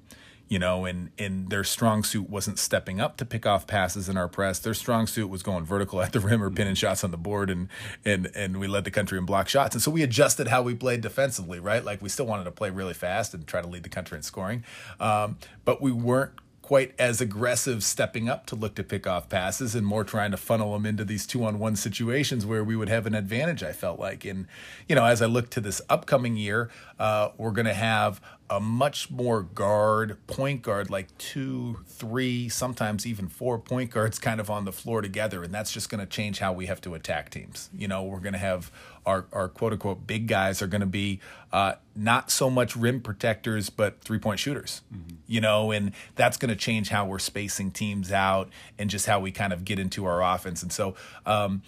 You 0.49 0.59
know, 0.59 0.87
and, 0.87 1.11
and 1.19 1.51
their 1.51 1.63
strong 1.63 2.03
suit 2.03 2.31
wasn't 2.31 2.59
stepping 2.59 3.03
up 3.03 3.19
to 3.19 3.27
pick 3.27 3.45
off 3.45 3.67
passes 3.67 4.09
in 4.09 4.17
our 4.17 4.29
press. 4.29 4.59
Their 4.59 4.73
strong 4.73 5.07
suit 5.07 5.29
was 5.29 5.43
going 5.43 5.67
vertical 5.67 6.01
at 6.01 6.13
the 6.13 6.21
rim 6.21 6.43
or 6.43 6.49
pinning 6.49 6.75
shots 6.75 7.05
on 7.05 7.11
the 7.11 7.19
board, 7.19 7.51
and 7.51 7.69
and 8.05 8.31
and 8.35 8.59
we 8.59 8.67
led 8.67 8.85
the 8.85 8.91
country 8.91 9.19
in 9.19 9.27
block 9.27 9.49
shots. 9.49 9.75
And 9.75 9.83
so 9.83 9.91
we 9.91 10.03
adjusted 10.03 10.49
how 10.49 10.63
we 10.63 10.75
played 10.75 11.03
defensively, 11.03 11.61
right? 11.61 11.85
Like 11.85 12.01
we 12.01 12.09
still 12.09 12.27
wanted 12.27 12.45
to 12.45 12.51
play 12.51 12.71
really 12.71 12.95
fast 12.95 13.35
and 13.35 13.47
try 13.47 13.61
to 13.61 13.69
lead 13.69 13.83
the 13.83 13.91
country 13.91 14.17
in 14.17 14.23
scoring, 14.23 14.65
um, 15.01 15.37
but 15.67 15.83
we 15.83 15.93
weren't 15.93 16.33
quite 16.69 16.93
as 16.99 17.19
aggressive 17.19 17.83
stepping 17.83 18.29
up 18.29 18.45
to 18.45 18.55
look 18.55 18.75
to 18.75 18.85
pick 18.85 19.07
off 19.07 19.27
passes 19.31 19.75
and 19.75 19.87
more 19.87 20.05
trying 20.05 20.31
to 20.31 20.37
funnel 20.37 20.75
them 20.75 20.85
into 20.85 21.03
these 21.03 21.27
two 21.27 21.43
on 21.43 21.59
one 21.59 21.75
situations 21.75 22.45
where 22.45 22.63
we 22.63 22.77
would 22.77 22.91
have 22.91 23.07
an 23.07 23.15
advantage, 23.15 23.63
I 23.63 23.73
felt 23.73 23.99
like. 23.99 24.27
And, 24.27 24.47
you 24.87 24.95
know, 24.95 25.07
as 25.07 25.23
I 25.23 25.25
look 25.25 25.49
to 25.53 25.63
this 25.63 25.81
upcoming 25.89 26.37
year, 26.37 26.69
uh, 26.99 27.31
we're 27.39 27.53
going 27.53 27.65
to 27.65 27.73
have 27.73 28.21
a 28.51 28.61
much 28.61 29.11
more 29.11 29.43
guard, 29.43 30.17
point 30.27 30.63
guard, 30.63 30.91
like 30.91 31.17
two, 31.19 31.79
three, 31.87 32.49
sometimes 32.49 33.07
even 33.07 33.29
four 33.29 33.59
point 33.59 33.91
guards 33.91 34.19
kind 34.19 34.41
of 34.41 34.51
on 34.51 34.65
the 34.65 34.73
floor 34.73 35.03
together. 35.03 35.43
And 35.43 35.53
that's 35.53 35.73
just 35.73 35.91
going 35.91 36.01
to 36.01 36.07
change 36.07 36.39
how 36.39 36.53
we 36.53 36.67
have 36.67 36.81
to 36.83 36.95
attack 36.95 37.31
teams. 37.31 37.69
You 37.77 37.89
know, 37.89 38.05
we're 38.05 38.21
going 38.21 38.33
to 38.33 38.39
have 38.39 38.73
our, 39.05 39.27
our 39.33 39.49
quote 39.49 39.73
unquote 39.73 40.07
big 40.07 40.29
guys 40.29 40.63
are 40.63 40.67
going 40.67 40.81
to 40.81 40.87
be 40.87 41.21
uh, 41.53 41.75
not 41.95 42.31
so 42.31 42.49
much 42.49 42.75
rim 42.75 43.01
protectors, 43.01 43.71
but 43.71 44.01
three 44.01 44.19
point 44.19 44.39
shooters, 44.39 44.83
mm-hmm. 44.95 45.17
you 45.27 45.41
know, 45.41 45.71
and 45.71 45.93
that's 46.15 46.37
going 46.37 46.51
to 46.51 46.57
change 46.57 46.89
how 46.89 47.07
we're 47.07 47.19
spacing 47.19 47.71
teams 47.71 48.13
out 48.13 48.49
and 48.79 48.89
just 48.89 49.07
how 49.07 49.21
we 49.21 49.31
kind 49.31 49.53
of 49.53 49.65
get 49.65 49.79
into 49.79 50.07
our 50.07 50.23
offense. 50.23 50.63
And 50.63 50.73
so, 50.73 50.95
um, 51.27 51.63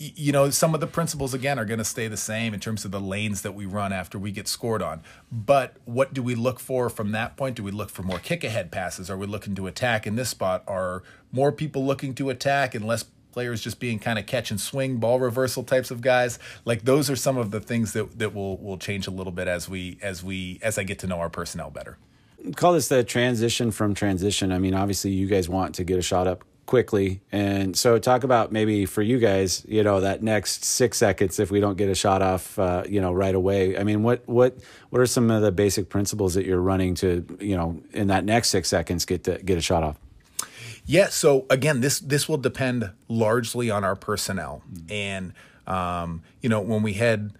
you 0.00 0.32
know, 0.32 0.48
some 0.48 0.74
of 0.74 0.80
the 0.80 0.86
principles 0.86 1.34
again 1.34 1.58
are 1.58 1.66
going 1.66 1.78
to 1.78 1.84
stay 1.84 2.08
the 2.08 2.16
same 2.16 2.54
in 2.54 2.60
terms 2.60 2.86
of 2.86 2.90
the 2.90 3.00
lanes 3.00 3.42
that 3.42 3.52
we 3.52 3.66
run 3.66 3.92
after 3.92 4.18
we 4.18 4.32
get 4.32 4.48
scored 4.48 4.80
on. 4.80 5.02
But 5.30 5.76
what 5.84 6.14
do 6.14 6.22
we 6.22 6.34
look 6.34 6.58
for 6.58 6.88
from 6.88 7.12
that 7.12 7.36
point? 7.36 7.56
Do 7.56 7.62
we 7.62 7.70
look 7.70 7.90
for 7.90 8.02
more 8.02 8.18
kick 8.18 8.42
ahead 8.42 8.72
passes? 8.72 9.10
Are 9.10 9.16
we 9.16 9.26
looking 9.26 9.54
to 9.56 9.66
attack 9.66 10.06
in 10.06 10.16
this 10.16 10.30
spot? 10.30 10.64
Are 10.66 11.02
more 11.32 11.52
people 11.52 11.84
looking 11.84 12.14
to 12.14 12.30
attack 12.30 12.74
and 12.74 12.86
less 12.86 13.04
players 13.32 13.60
just 13.60 13.78
being 13.78 13.98
kind 13.98 14.18
of 14.18 14.26
catch 14.26 14.50
and 14.50 14.58
swing 14.58 14.96
ball 14.96 15.20
reversal 15.20 15.64
types 15.64 15.90
of 15.90 16.00
guys? 16.00 16.38
Like 16.64 16.84
those 16.84 17.10
are 17.10 17.16
some 17.16 17.36
of 17.36 17.50
the 17.50 17.60
things 17.60 17.92
that 17.92 18.18
that 18.18 18.34
will 18.34 18.56
will 18.56 18.78
change 18.78 19.06
a 19.06 19.10
little 19.10 19.32
bit 19.32 19.48
as 19.48 19.68
we 19.68 19.98
as 20.00 20.24
we 20.24 20.58
as 20.62 20.78
I 20.78 20.82
get 20.82 20.98
to 21.00 21.06
know 21.06 21.18
our 21.18 21.30
personnel 21.30 21.70
better. 21.70 21.98
Call 22.56 22.72
this 22.72 22.88
the 22.88 23.04
transition 23.04 23.70
from 23.70 23.92
transition. 23.92 24.50
I 24.50 24.58
mean, 24.58 24.72
obviously 24.72 25.10
you 25.10 25.26
guys 25.26 25.46
want 25.46 25.74
to 25.74 25.84
get 25.84 25.98
a 25.98 26.02
shot 26.02 26.26
up 26.26 26.42
quickly. 26.70 27.20
And 27.32 27.76
so, 27.76 27.98
talk 27.98 28.22
about 28.22 28.52
maybe 28.52 28.86
for 28.86 29.02
you 29.02 29.18
guys, 29.18 29.66
you 29.68 29.82
know, 29.82 30.00
that 30.00 30.22
next 30.22 30.64
six 30.64 30.98
seconds 30.98 31.40
if 31.40 31.50
we 31.50 31.58
don't 31.58 31.76
get 31.76 31.88
a 31.90 31.96
shot 31.96 32.22
off, 32.22 32.56
uh, 32.60 32.84
you 32.88 33.00
know, 33.00 33.12
right 33.12 33.34
away. 33.34 33.76
I 33.76 33.82
mean, 33.82 34.04
what 34.04 34.22
what 34.28 34.56
what 34.90 35.02
are 35.02 35.06
some 35.06 35.32
of 35.32 35.42
the 35.42 35.50
basic 35.50 35.88
principles 35.88 36.34
that 36.34 36.46
you're 36.46 36.60
running 36.60 36.94
to, 36.96 37.26
you 37.40 37.56
know, 37.56 37.82
in 37.92 38.06
that 38.06 38.24
next 38.24 38.50
six 38.50 38.68
seconds 38.68 39.04
get 39.04 39.24
to 39.24 39.38
get 39.44 39.58
a 39.58 39.60
shot 39.60 39.82
off? 39.82 39.98
Yeah. 40.86 41.08
So 41.08 41.44
again, 41.50 41.80
this 41.80 41.98
this 41.98 42.28
will 42.28 42.38
depend 42.38 42.88
largely 43.08 43.68
on 43.68 43.82
our 43.82 43.96
personnel, 43.96 44.62
mm-hmm. 44.72 44.92
and 44.92 45.32
um, 45.66 46.22
you 46.40 46.48
know, 46.48 46.60
when 46.62 46.82
we 46.82 46.94
had. 46.94 47.32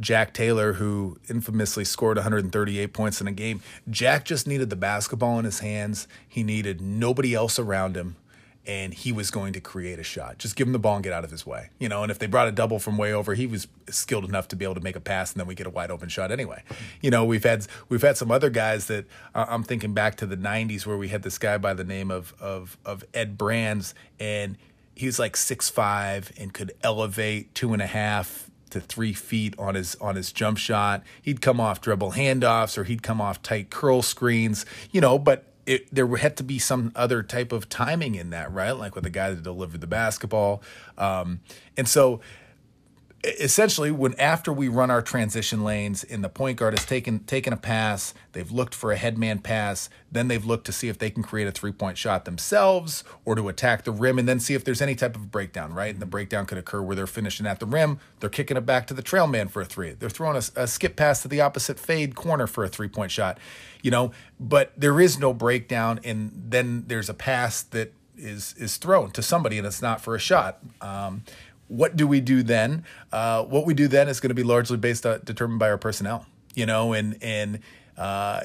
Jack 0.00 0.34
Taylor, 0.34 0.72
who 0.72 1.18
infamously 1.30 1.84
scored 1.84 2.16
138 2.16 2.92
points 2.92 3.20
in 3.20 3.28
a 3.28 3.32
game. 3.32 3.62
Jack 3.88 4.24
just 4.24 4.44
needed 4.44 4.68
the 4.68 4.76
basketball 4.76 5.38
in 5.38 5.44
his 5.44 5.60
hands. 5.60 6.08
He 6.28 6.42
needed 6.42 6.80
nobody 6.80 7.32
else 7.32 7.60
around 7.60 7.96
him 7.96 8.16
and 8.66 8.94
he 8.94 9.12
was 9.12 9.30
going 9.30 9.52
to 9.52 9.60
create 9.60 9.98
a 9.98 10.02
shot. 10.02 10.38
Just 10.38 10.56
give 10.56 10.66
him 10.66 10.72
the 10.72 10.78
ball 10.78 10.96
and 10.96 11.04
get 11.04 11.12
out 11.12 11.24
of 11.24 11.30
his 11.30 11.44
way. 11.44 11.70
You 11.78 11.88
know, 11.88 12.02
and 12.02 12.10
if 12.10 12.18
they 12.18 12.26
brought 12.26 12.48
a 12.48 12.52
double 12.52 12.78
from 12.78 12.96
way 12.96 13.12
over, 13.12 13.34
he 13.34 13.46
was 13.46 13.68
skilled 13.88 14.24
enough 14.24 14.48
to 14.48 14.56
be 14.56 14.64
able 14.64 14.74
to 14.74 14.80
make 14.80 14.96
a 14.96 15.00
pass 15.00 15.32
and 15.32 15.40
then 15.40 15.46
we 15.46 15.54
get 15.54 15.66
a 15.66 15.70
wide 15.70 15.90
open 15.90 16.08
shot 16.08 16.30
anyway. 16.30 16.62
You 17.00 17.10
know, 17.10 17.24
we've 17.24 17.44
had 17.44 17.66
we've 17.88 18.02
had 18.02 18.16
some 18.16 18.30
other 18.30 18.50
guys 18.50 18.86
that 18.86 19.06
uh, 19.34 19.46
I'm 19.48 19.62
thinking 19.62 19.92
back 19.92 20.16
to 20.16 20.26
the 20.26 20.36
90s 20.36 20.86
where 20.86 20.96
we 20.96 21.08
had 21.08 21.22
this 21.22 21.38
guy 21.38 21.58
by 21.58 21.74
the 21.74 21.84
name 21.84 22.10
of 22.10 22.34
of 22.40 22.78
of 22.84 23.04
Ed 23.12 23.36
Brands 23.36 23.94
and 24.18 24.56
he 24.94 25.06
was 25.06 25.18
like 25.18 25.36
six 25.36 25.68
five 25.68 26.32
and 26.38 26.54
could 26.54 26.72
elevate 26.82 27.54
two 27.54 27.72
and 27.72 27.82
a 27.82 27.86
half 27.86 28.50
to 28.70 28.80
three 28.80 29.12
feet 29.12 29.54
on 29.58 29.74
his 29.74 29.94
on 29.96 30.16
his 30.16 30.32
jump 30.32 30.58
shot. 30.58 31.02
He'd 31.22 31.40
come 31.40 31.60
off 31.60 31.80
dribble 31.80 32.12
handoffs 32.12 32.78
or 32.78 32.84
he'd 32.84 33.02
come 33.02 33.20
off 33.20 33.42
tight 33.42 33.70
curl 33.70 34.02
screens, 34.02 34.66
you 34.90 35.00
know, 35.00 35.18
but 35.18 35.44
it, 35.66 35.94
there 35.94 36.06
had 36.16 36.36
to 36.36 36.42
be 36.42 36.58
some 36.58 36.92
other 36.94 37.22
type 37.22 37.52
of 37.52 37.68
timing 37.68 38.14
in 38.14 38.30
that, 38.30 38.52
right? 38.52 38.72
Like 38.72 38.94
with 38.94 39.04
the 39.04 39.10
guy 39.10 39.30
that 39.30 39.42
delivered 39.42 39.80
the 39.80 39.86
basketball. 39.86 40.62
Um, 40.98 41.40
and 41.76 41.88
so 41.88 42.20
essentially 43.24 43.90
when 43.90 44.14
after 44.20 44.52
we 44.52 44.68
run 44.68 44.90
our 44.90 45.00
transition 45.00 45.64
lanes 45.64 46.04
and 46.04 46.22
the 46.22 46.28
point 46.28 46.58
guard 46.58 46.76
has 46.76 46.84
taken 46.84 47.20
taken 47.20 47.52
a 47.52 47.56
pass 47.56 48.12
they've 48.32 48.50
looked 48.50 48.74
for 48.74 48.92
a 48.92 48.96
headman 48.96 49.38
pass 49.38 49.88
then 50.12 50.28
they've 50.28 50.44
looked 50.44 50.66
to 50.66 50.72
see 50.72 50.88
if 50.88 50.98
they 50.98 51.10
can 51.10 51.22
create 51.22 51.48
a 51.48 51.52
three 51.52 51.72
point 51.72 51.96
shot 51.96 52.24
themselves 52.26 53.02
or 53.24 53.34
to 53.34 53.48
attack 53.48 53.84
the 53.84 53.92
rim 53.92 54.18
and 54.18 54.28
then 54.28 54.38
see 54.38 54.54
if 54.54 54.64
there's 54.64 54.82
any 54.82 54.94
type 54.94 55.16
of 55.16 55.30
breakdown 55.30 55.72
right 55.72 55.94
and 55.94 56.02
the 56.02 56.06
breakdown 56.06 56.44
could 56.44 56.58
occur 56.58 56.82
where 56.82 56.94
they're 56.94 57.06
finishing 57.06 57.46
at 57.46 57.60
the 57.60 57.66
rim 57.66 57.98
they're 58.20 58.28
kicking 58.28 58.56
it 58.56 58.66
back 58.66 58.86
to 58.86 58.94
the 58.94 59.02
trail 59.02 59.26
man 59.26 59.48
for 59.48 59.62
a 59.62 59.64
three 59.64 59.92
they're 59.92 60.10
throwing 60.10 60.36
a, 60.36 60.62
a 60.62 60.66
skip 60.66 60.94
pass 60.94 61.22
to 61.22 61.28
the 61.28 61.40
opposite 61.40 61.78
fade 61.78 62.14
corner 62.14 62.46
for 62.46 62.62
a 62.62 62.68
three 62.68 62.88
point 62.88 63.10
shot 63.10 63.38
you 63.84 63.90
know 63.92 64.10
but 64.40 64.72
there 64.76 65.00
is 65.00 65.16
no 65.20 65.32
breakdown 65.32 66.00
and 66.02 66.32
then 66.34 66.82
there's 66.88 67.08
a 67.08 67.14
pass 67.14 67.62
that 67.62 67.92
is 68.16 68.54
is 68.58 68.76
thrown 68.76 69.12
to 69.12 69.22
somebody 69.22 69.58
and 69.58 69.66
it's 69.66 69.82
not 69.82 70.00
for 70.00 70.16
a 70.16 70.20
shot 70.20 70.58
um, 70.80 71.22
what 71.68 71.96
do 71.96 72.06
we 72.06 72.20
do 72.20 72.42
then? 72.42 72.84
Uh, 73.12 73.42
what 73.44 73.66
we 73.66 73.74
do 73.74 73.88
then 73.88 74.08
is 74.08 74.20
going 74.20 74.30
to 74.30 74.34
be 74.34 74.42
largely 74.42 74.76
based 74.76 75.06
on 75.06 75.20
determined 75.24 75.58
by 75.58 75.70
our 75.70 75.78
personnel, 75.78 76.26
you 76.54 76.66
know, 76.66 76.92
and 76.92 77.16
and 77.22 77.60
uh, 77.96 78.42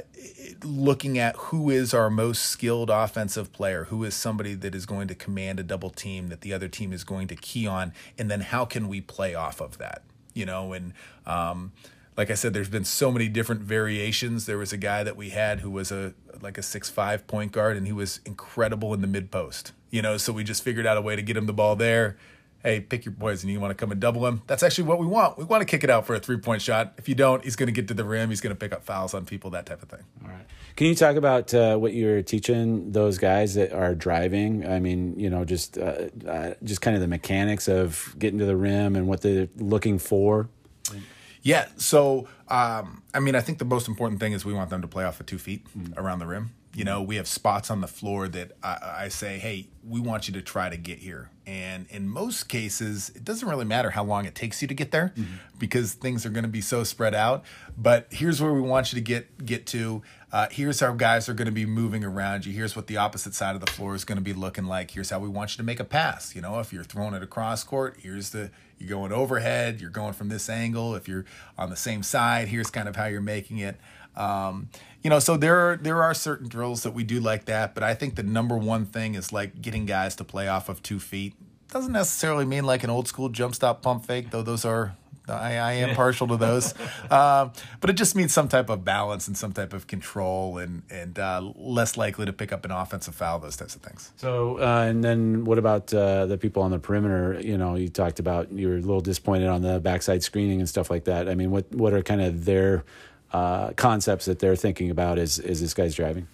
looking 0.63 1.17
at 1.17 1.35
who 1.35 1.69
is 1.69 1.93
our 1.93 2.09
most 2.09 2.43
skilled 2.43 2.89
offensive 2.89 3.51
player, 3.51 3.85
who 3.85 4.03
is 4.03 4.13
somebody 4.13 4.53
that 4.53 4.75
is 4.75 4.85
going 4.85 5.07
to 5.07 5.15
command 5.15 5.59
a 5.59 5.63
double 5.63 5.89
team 5.89 6.27
that 6.27 6.41
the 6.41 6.53
other 6.53 6.67
team 6.67 6.93
is 6.93 7.03
going 7.03 7.27
to 7.27 7.35
key 7.35 7.67
on, 7.67 7.93
and 8.17 8.29
then 8.29 8.41
how 8.41 8.65
can 8.65 8.87
we 8.87 9.01
play 9.01 9.35
off 9.35 9.59
of 9.59 9.77
that, 9.79 10.03
you 10.33 10.45
know, 10.45 10.73
and 10.73 10.93
um, 11.25 11.71
like 12.19 12.29
I 12.29 12.33
said, 12.33 12.53
there's 12.53 12.67
been 12.67 12.83
so 12.83 13.13
many 13.13 13.29
different 13.29 13.61
variations. 13.61 14.45
There 14.45 14.57
was 14.57 14.73
a 14.73 14.77
guy 14.77 15.05
that 15.05 15.15
we 15.15 15.29
had 15.29 15.61
who 15.61 15.71
was 15.71 15.89
a 15.89 16.13
like 16.41 16.57
a 16.57 16.61
six 16.61 16.89
five 16.89 17.25
point 17.27 17.53
guard, 17.53 17.77
and 17.77 17.87
he 17.87 17.93
was 17.93 18.19
incredible 18.25 18.93
in 18.93 18.99
the 18.99 19.07
mid 19.07 19.31
post. 19.31 19.71
You 19.89 20.01
know, 20.01 20.17
so 20.17 20.33
we 20.33 20.43
just 20.43 20.61
figured 20.61 20.85
out 20.85 20.97
a 20.97 21.01
way 21.01 21.15
to 21.15 21.21
get 21.21 21.37
him 21.37 21.45
the 21.45 21.53
ball 21.53 21.77
there 21.77 22.17
hey, 22.63 22.79
pick 22.79 23.05
your 23.05 23.13
poison. 23.13 23.49
You 23.49 23.59
want 23.59 23.71
to 23.71 23.75
come 23.75 23.91
and 23.91 23.99
double 23.99 24.27
him? 24.27 24.41
That's 24.47 24.63
actually 24.63 24.85
what 24.85 24.99
we 24.99 25.07
want. 25.07 25.37
We 25.37 25.45
want 25.45 25.61
to 25.61 25.65
kick 25.65 25.83
it 25.83 25.89
out 25.89 26.05
for 26.05 26.15
a 26.15 26.19
three 26.19 26.37
point 26.37 26.61
shot. 26.61 26.93
If 26.97 27.07
you 27.07 27.15
don't, 27.15 27.43
he's 27.43 27.55
going 27.55 27.67
to 27.67 27.73
get 27.73 27.87
to 27.87 27.93
the 27.93 28.03
rim. 28.03 28.29
He's 28.29 28.41
going 28.41 28.55
to 28.55 28.59
pick 28.59 28.73
up 28.73 28.83
fouls 28.83 29.13
on 29.13 29.25
people, 29.25 29.49
that 29.51 29.65
type 29.65 29.81
of 29.81 29.89
thing. 29.89 30.03
All 30.23 30.29
right. 30.29 30.45
Can 30.75 30.87
you 30.87 30.95
talk 30.95 31.15
about 31.15 31.53
uh, 31.53 31.77
what 31.77 31.93
you're 31.93 32.21
teaching 32.21 32.91
those 32.91 33.17
guys 33.17 33.55
that 33.55 33.73
are 33.73 33.95
driving? 33.95 34.65
I 34.65 34.79
mean, 34.79 35.19
you 35.19 35.29
know, 35.29 35.43
just 35.43 35.77
uh, 35.77 36.07
uh, 36.27 36.53
just 36.63 36.81
kind 36.81 36.95
of 36.95 37.01
the 37.01 37.07
mechanics 37.07 37.67
of 37.67 38.15
getting 38.17 38.39
to 38.39 38.45
the 38.45 38.55
rim 38.55 38.95
and 38.95 39.07
what 39.07 39.21
they're 39.21 39.49
looking 39.57 39.99
for. 39.99 40.49
Yeah. 41.41 41.67
So, 41.77 42.27
um, 42.47 43.03
I 43.13 43.19
mean, 43.19 43.35
I 43.35 43.41
think 43.41 43.59
the 43.59 43.65
most 43.65 43.87
important 43.87 44.19
thing 44.19 44.33
is 44.33 44.45
we 44.45 44.53
want 44.53 44.69
them 44.69 44.81
to 44.81 44.87
play 44.87 45.03
off 45.03 45.19
of 45.19 45.25
two 45.25 45.37
feet 45.37 45.65
mm. 45.77 45.97
around 45.97 46.19
the 46.19 46.27
rim. 46.27 46.51
You 46.75 46.83
know, 46.83 47.01
we 47.01 47.15
have 47.15 47.27
spots 47.27 47.71
on 47.71 47.81
the 47.81 47.87
floor 47.87 48.27
that 48.27 48.51
I, 48.61 48.95
I, 48.97 49.07
say, 49.07 49.39
hey, 49.39 49.67
we 49.83 49.99
want 49.99 50.27
you 50.27 50.35
to 50.35 50.41
try 50.41 50.69
to 50.69 50.77
get 50.77 50.99
here. 50.99 51.31
And 51.47 51.87
in 51.89 52.07
most 52.07 52.47
cases, 52.47 53.11
it 53.15 53.25
doesn't 53.25 53.49
really 53.49 53.65
matter 53.65 53.89
how 53.89 54.03
long 54.03 54.25
it 54.25 54.35
takes 54.35 54.61
you 54.61 54.67
to 54.67 54.75
get 54.75 54.91
there 54.91 55.11
mm-hmm. 55.17 55.33
because 55.57 55.93
things 55.93 56.27
are 56.27 56.29
going 56.29 56.43
to 56.43 56.49
be 56.49 56.61
so 56.61 56.83
spread 56.83 57.15
out. 57.15 57.43
But 57.75 58.07
here's 58.11 58.39
where 58.39 58.53
we 58.53 58.61
want 58.61 58.93
you 58.93 58.97
to 58.97 59.03
get 59.03 59.43
get 59.43 59.65
to. 59.67 60.03
Uh, 60.31 60.47
here's 60.51 60.79
how 60.79 60.93
guys 60.93 61.27
are 61.27 61.33
going 61.33 61.47
to 61.47 61.51
be 61.51 61.65
moving 61.65 62.03
around 62.03 62.45
you. 62.45 62.53
Here's 62.53 62.75
what 62.75 62.85
the 62.85 62.97
opposite 62.97 63.33
side 63.33 63.55
of 63.55 63.61
the 63.61 63.71
floor 63.71 63.95
is 63.95 64.05
going 64.05 64.17
to 64.17 64.23
be 64.23 64.33
looking 64.33 64.65
like. 64.65 64.91
Here's 64.91 65.09
how 65.09 65.19
we 65.19 65.27
want 65.27 65.53
you 65.53 65.57
to 65.57 65.63
make 65.63 65.79
a 65.79 65.83
pass. 65.83 66.35
You 66.35 66.41
know, 66.41 66.59
if 66.59 66.71
you're 66.71 66.83
throwing 66.83 67.15
it 67.15 67.23
across 67.23 67.63
court, 67.63 67.97
here's 67.99 68.29
the 68.29 68.51
you're 68.77 68.89
going 68.89 69.11
overhead. 69.11 69.81
You're 69.81 69.89
going 69.89 70.13
from 70.13 70.29
this 70.29 70.47
angle. 70.47 70.95
If 70.95 71.07
you're 71.07 71.25
on 71.57 71.69
the 71.69 71.75
same 71.75 72.03
side, 72.03 72.47
here's 72.47 72.69
kind 72.69 72.87
of 72.87 72.95
how 72.95 73.05
you're 73.05 73.21
making 73.21 73.57
it. 73.57 73.77
Um, 74.15 74.69
you 75.01 75.09
know, 75.09 75.19
so 75.19 75.35
there 75.35 75.71
are, 75.71 75.77
there 75.77 76.03
are 76.03 76.13
certain 76.13 76.47
drills 76.47 76.83
that 76.83 76.91
we 76.91 77.03
do 77.03 77.19
like 77.19 77.45
that, 77.45 77.73
but 77.73 77.83
I 77.83 77.93
think 77.93 78.15
the 78.15 78.23
number 78.23 78.57
one 78.57 78.85
thing 78.85 79.15
is 79.15 79.33
like 79.33 79.61
getting 79.61 79.85
guys 79.85 80.15
to 80.17 80.23
play 80.23 80.47
off 80.47 80.69
of 80.69 80.83
two 80.83 80.99
feet. 80.99 81.33
Doesn't 81.71 81.93
necessarily 81.93 82.45
mean 82.45 82.65
like 82.65 82.83
an 82.83 82.89
old 82.89 83.07
school 83.07 83.29
jump 83.29 83.55
stop 83.55 83.81
pump 83.81 84.05
fake, 84.05 84.31
though 84.31 84.41
those 84.41 84.65
are 84.65 84.95
I, 85.33 85.55
I 85.55 85.71
am 85.73 85.95
partial 85.95 86.27
to 86.27 86.37
those, 86.37 86.73
uh, 87.09 87.49
but 87.81 87.89
it 87.89 87.93
just 87.93 88.15
means 88.15 88.33
some 88.33 88.47
type 88.47 88.69
of 88.69 88.83
balance 88.83 89.27
and 89.27 89.37
some 89.37 89.53
type 89.53 89.73
of 89.73 89.87
control, 89.87 90.57
and 90.57 90.83
and 90.89 91.17
uh, 91.17 91.51
less 91.55 91.97
likely 91.97 92.25
to 92.25 92.33
pick 92.33 92.51
up 92.51 92.65
an 92.65 92.71
offensive 92.71 93.15
foul, 93.15 93.39
those 93.39 93.55
types 93.55 93.75
of 93.75 93.81
things. 93.81 94.11
So, 94.17 94.59
uh, 94.59 94.85
and 94.87 95.03
then 95.03 95.45
what 95.45 95.57
about 95.57 95.93
uh, 95.93 96.25
the 96.25 96.37
people 96.37 96.63
on 96.63 96.71
the 96.71 96.79
perimeter? 96.79 97.39
You 97.41 97.57
know, 97.57 97.75
you 97.75 97.89
talked 97.89 98.19
about 98.19 98.51
you 98.51 98.67
were 98.67 98.77
a 98.77 98.81
little 98.81 99.01
disappointed 99.01 99.47
on 99.47 99.61
the 99.61 99.79
backside 99.79 100.23
screening 100.23 100.59
and 100.59 100.69
stuff 100.69 100.89
like 100.89 101.05
that. 101.05 101.29
I 101.29 101.35
mean, 101.35 101.51
what 101.51 101.73
what 101.73 101.93
are 101.93 102.01
kind 102.01 102.21
of 102.21 102.45
their 102.45 102.83
uh, 103.31 103.71
concepts 103.71 104.25
that 104.25 104.39
they're 104.39 104.55
thinking 104.55 104.89
about 104.89 105.19
as, 105.19 105.39
as 105.39 105.61
this 105.61 105.73
guy's 105.73 105.95
driving? 105.95 106.27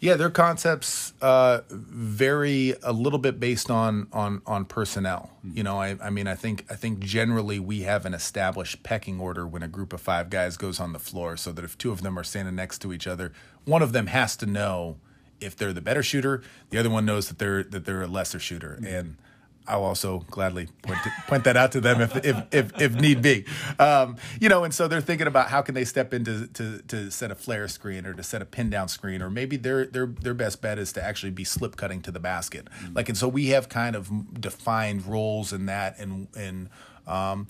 Yeah, 0.00 0.14
their 0.14 0.30
concepts 0.30 1.12
uh, 1.20 1.60
vary 1.68 2.74
a 2.82 2.92
little 2.92 3.18
bit 3.18 3.38
based 3.38 3.70
on 3.70 4.08
on 4.14 4.40
on 4.46 4.64
personnel. 4.64 5.30
Mm-hmm. 5.44 5.58
You 5.58 5.62
know, 5.62 5.78
I, 5.78 5.96
I 6.02 6.08
mean, 6.08 6.26
I 6.26 6.34
think 6.34 6.64
I 6.70 6.74
think 6.74 7.00
generally 7.00 7.58
we 7.58 7.82
have 7.82 8.06
an 8.06 8.14
established 8.14 8.82
pecking 8.82 9.20
order 9.20 9.46
when 9.46 9.62
a 9.62 9.68
group 9.68 9.92
of 9.92 10.00
five 10.00 10.30
guys 10.30 10.56
goes 10.56 10.80
on 10.80 10.94
the 10.94 10.98
floor, 10.98 11.36
so 11.36 11.52
that 11.52 11.64
if 11.64 11.76
two 11.76 11.92
of 11.92 12.00
them 12.00 12.18
are 12.18 12.24
standing 12.24 12.54
next 12.54 12.78
to 12.78 12.94
each 12.94 13.06
other, 13.06 13.32
one 13.66 13.82
of 13.82 13.92
them 13.92 14.06
has 14.06 14.36
to 14.38 14.46
know 14.46 14.96
if 15.38 15.54
they're 15.54 15.74
the 15.74 15.82
better 15.82 16.02
shooter, 16.02 16.42
the 16.70 16.78
other 16.78 16.90
one 16.90 17.04
knows 17.04 17.28
that 17.28 17.38
they're 17.38 17.62
that 17.62 17.84
they're 17.84 18.02
a 18.02 18.06
lesser 18.06 18.38
shooter, 18.38 18.78
mm-hmm. 18.80 18.86
and 18.86 19.16
I'll 19.66 19.84
also 19.84 20.20
gladly 20.30 20.68
point, 20.82 20.98
to, 21.04 21.12
point 21.28 21.44
that 21.44 21.56
out 21.56 21.72
to 21.72 21.80
them 21.80 22.00
if, 22.00 22.16
if, 22.24 22.36
if, 22.50 22.80
if 22.80 22.94
need 22.94 23.22
be. 23.22 23.44
Um, 23.78 24.16
you 24.40 24.48
know, 24.48 24.64
and 24.64 24.74
so 24.74 24.88
they're 24.88 25.00
thinking 25.00 25.26
about 25.26 25.48
how 25.48 25.62
can 25.62 25.74
they 25.74 25.84
step 25.84 26.12
into 26.12 26.48
to, 26.48 26.82
to 26.88 27.10
set 27.10 27.30
a 27.30 27.34
flare 27.34 27.68
screen 27.68 28.06
or 28.06 28.14
to 28.14 28.22
set 28.22 28.42
a 28.42 28.44
pin 28.44 28.70
down 28.70 28.88
screen, 28.88 29.22
or 29.22 29.30
maybe 29.30 29.56
their 29.56 29.86
their 29.86 30.06
their 30.06 30.34
best 30.34 30.60
bet 30.60 30.78
is 30.78 30.92
to 30.94 31.02
actually 31.02 31.30
be 31.30 31.44
slip 31.44 31.76
cutting 31.76 32.00
to 32.02 32.10
the 32.10 32.20
basket. 32.20 32.66
Mm-hmm. 32.66 32.94
Like, 32.94 33.08
and 33.08 33.16
so 33.16 33.28
we 33.28 33.48
have 33.48 33.68
kind 33.68 33.94
of 33.94 34.40
defined 34.40 35.06
roles 35.06 35.52
in 35.52 35.66
that, 35.66 35.98
and 35.98 36.28
and 36.36 36.68
um, 37.06 37.46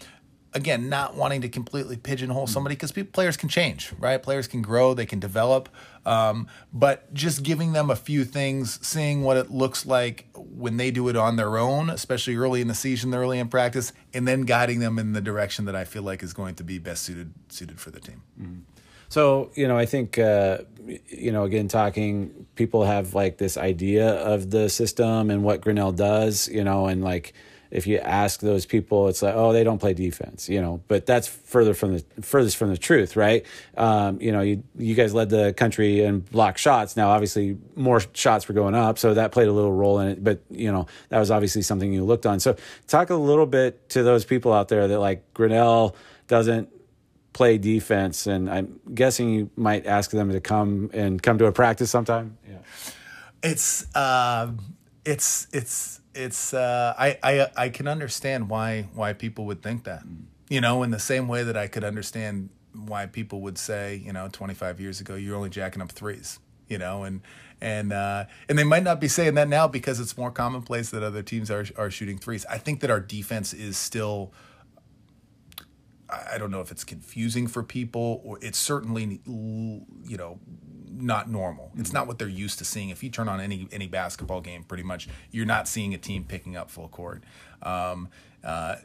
again, 0.53 0.89
not 0.89 1.15
wanting 1.15 1.41
to 1.43 1.49
completely 1.49 1.97
pigeonhole 1.97 2.47
mm. 2.47 2.49
somebody 2.49 2.75
because 2.75 2.93
players 2.93 3.37
can 3.37 3.49
change, 3.49 3.93
right? 3.99 4.23
Players 4.23 4.49
can 4.49 4.63
grow, 4.63 4.95
they 4.95 5.07
can 5.07 5.21
develop, 5.21 5.69
um, 6.05 6.49
but 6.73 7.13
just 7.15 7.43
giving 7.43 7.73
them 7.73 7.91
a 7.91 7.97
few 7.97 8.25
things, 8.25 8.85
seeing 8.87 9.23
what 9.23 9.37
it 9.37 9.51
looks 9.51 9.87
like 9.87 10.27
when 10.35 10.77
they 10.77 10.91
do 10.91 11.09
it 11.09 11.17
on 11.17 11.37
their 11.37 11.57
own, 11.57 11.91
especially 11.91 12.37
early 12.37 12.61
in 12.61 12.69
the 12.69 12.75
season, 12.75 13.15
early 13.15 13.39
in 13.39 13.49
practice, 13.49 13.93
and 14.13 14.27
then 14.27 14.43
guiding 14.43 14.81
them 14.81 14.99
in 14.99 15.13
the 15.13 15.21
direction 15.21 15.65
that 15.67 15.77
I 15.77 15.85
feel 15.85 16.03
like 16.03 16.23
is 16.23 16.33
going 16.33 16.55
to 16.57 16.65
be 16.65 16.79
best 16.79 17.03
suited 17.05 17.33
suited 17.49 17.79
for 17.81 17.91
the 17.91 18.01
team. 18.01 18.23
Mm-hmm. 18.41 18.61
So 19.09 19.51
you 19.55 19.69
know, 19.69 19.77
I 19.77 19.87
think 19.87 20.19
uh, 20.19 20.59
you 21.09 21.33
know, 21.33 21.45
again, 21.45 21.69
talking 21.69 22.47
people 22.55 22.85
have 22.85 23.15
like 23.15 23.39
this 23.39 23.57
idea 23.57 24.15
of 24.15 24.51
the 24.51 24.69
system 24.69 25.31
and 25.31 25.43
what 25.43 25.61
Grinnell 25.61 25.93
does, 25.93 26.49
you 26.49 26.65
know, 26.65 26.87
and 26.87 27.03
like 27.03 27.35
if 27.71 27.87
you 27.87 27.99
ask 27.99 28.41
those 28.41 28.67
people, 28.67 29.09
it's 29.09 29.23
like, 29.23 29.35
oh, 29.35 29.53
they 29.53 29.63
don't 29.63 29.79
play 29.79 29.95
defense, 29.95 30.49
you 30.49 30.61
know. 30.61 30.83
But 30.89 31.07
that's 31.07 31.29
further 31.29 31.73
from 31.73 31.99
the 31.99 32.05
furthest 32.23 32.57
from 32.57 32.71
the 32.71 32.77
truth, 32.77 33.17
right? 33.17 33.47
Um, 33.77 34.21
you 34.21 34.33
know, 34.33 34.41
you 34.41 34.65
you 34.77 34.95
guys 34.95 35.15
led 35.15 35.31
the 35.31 35.53
country 35.53 36.03
in 36.03 36.21
block 36.21 36.59
shots. 36.59 36.97
Now, 36.97 37.11
obviously, 37.11 37.59
more 37.77 38.01
shots 38.13 38.49
were 38.49 38.55
going 38.55 38.75
up, 38.75 38.99
so 38.99 39.15
that 39.15 39.33
played 39.33 39.49
a 39.49 39.53
little 39.53 39.73
role 39.73 40.01
in 40.01 40.09
it. 40.09 40.25
But 40.25 40.41
you 40.51 40.73
know, 40.73 40.87
that 41.11 41.19
was 41.19 41.31
obviously 41.31 41.63
something 41.63 41.93
you 41.93 42.05
looked 42.05 42.27
on. 42.27 42.41
So, 42.41 42.57
talk 42.89 43.11
a 43.11 43.15
little 43.15 43.47
bit 43.47 43.89
to 43.91 44.03
those 44.03 44.25
people 44.25 44.53
out 44.53 44.69
there 44.69 44.89
that 44.89 44.99
like 44.99 45.33
Grinnell 45.33 45.95
doesn't 46.27 46.69
play 47.33 47.59
defense, 47.59 48.27
and 48.27 48.51
I'm 48.51 48.81
guessing 48.93 49.31
you 49.31 49.51
might 49.57 49.87
ask 49.87 50.11
them 50.11 50.33
to 50.33 50.41
come 50.41 50.91
and 50.93 51.23
come 51.23 51.39
to 51.39 51.47
a 51.47 51.53
practice 51.53 51.91
sometime. 51.91 52.37
Yeah, 52.49 52.57
it's 53.43 53.95
uh, 53.95 54.51
it's 55.05 55.47
it's 55.53 56.00
it's 56.15 56.53
uh, 56.53 56.95
I, 56.99 57.19
I 57.23 57.47
I 57.57 57.69
can 57.69 57.87
understand 57.89 58.49
why 58.49 58.89
why 58.95 59.13
people 59.13 59.47
would 59.47 59.63
think 59.63 59.85
that. 59.85 60.03
You 60.49 60.61
know, 60.61 60.83
in 60.83 60.91
the 60.91 60.99
same 60.99 61.29
way 61.29 61.45
that 61.45 61.57
I 61.57 61.69
could 61.69 61.85
understand 61.85 62.51
why 62.75 63.07
people 63.07 63.41
would 63.43 63.57
say, 63.57 64.03
you 64.05 64.13
know, 64.13 64.29
25 64.31 64.81
years 64.81 65.01
ago, 65.01 65.15
you're 65.15 65.37
only 65.37 65.51
jacking 65.51 65.83
up 65.83 65.93
threes. 65.93 66.39
You 66.69 66.79
know, 66.79 67.05
and 67.05 67.21
and 67.61 67.93
uh, 67.93 68.25
and 68.49 68.59
they 68.59 68.65
might 68.65 68.83
not 68.83 69.01
be 69.01 69.09
saying 69.09 69.35
that 69.35 69.49
now 69.49 69.69
because 69.69 70.01
it's 70.01 70.17
more 70.17 70.31
commonplace 70.31 70.91
that 70.91 71.03
other 71.03 71.23
teams 71.23 71.51
are 71.51 71.67
are 71.77 71.91
shooting 71.91 72.19
threes. 72.19 72.47
I 72.49 72.59
think 72.59 72.81
that 72.81 72.91
our 72.91 73.01
defense 73.01 73.53
is 73.53 73.77
still. 73.77 74.33
I 76.09 76.39
don't 76.39 76.51
know 76.51 76.61
if 76.61 76.73
it's 76.73 76.83
confusing 76.83 77.47
for 77.47 77.63
people 77.63 78.21
or 78.25 78.37
it's 78.43 78.59
certainly 78.59 79.21
you 79.25 80.17
know 80.17 80.41
not 81.01 81.31
normal. 81.31 81.71
It's 81.77 81.93
not 81.93 82.07
what 82.07 82.19
they're 82.19 82.29
used 82.29 82.59
to 82.59 82.65
seeing. 82.65 82.91
If 82.91 83.03
you 83.03 83.11
turn 83.11 83.29
on 83.29 83.41
any 83.41 83.69
any 83.73 83.87
basketball 83.87 84.41
game, 84.41 84.65
pretty 84.65 84.83
much 84.83 85.09
you're 85.31 85.47
not 85.47 85.69
seeing 85.69 85.95
a 85.95 85.99
team 85.99 86.25
picking 86.25 86.57
up 86.57 86.71
full 86.71 86.89
court. 86.89 87.23
Um, 87.63 88.09
uh, 88.43 88.77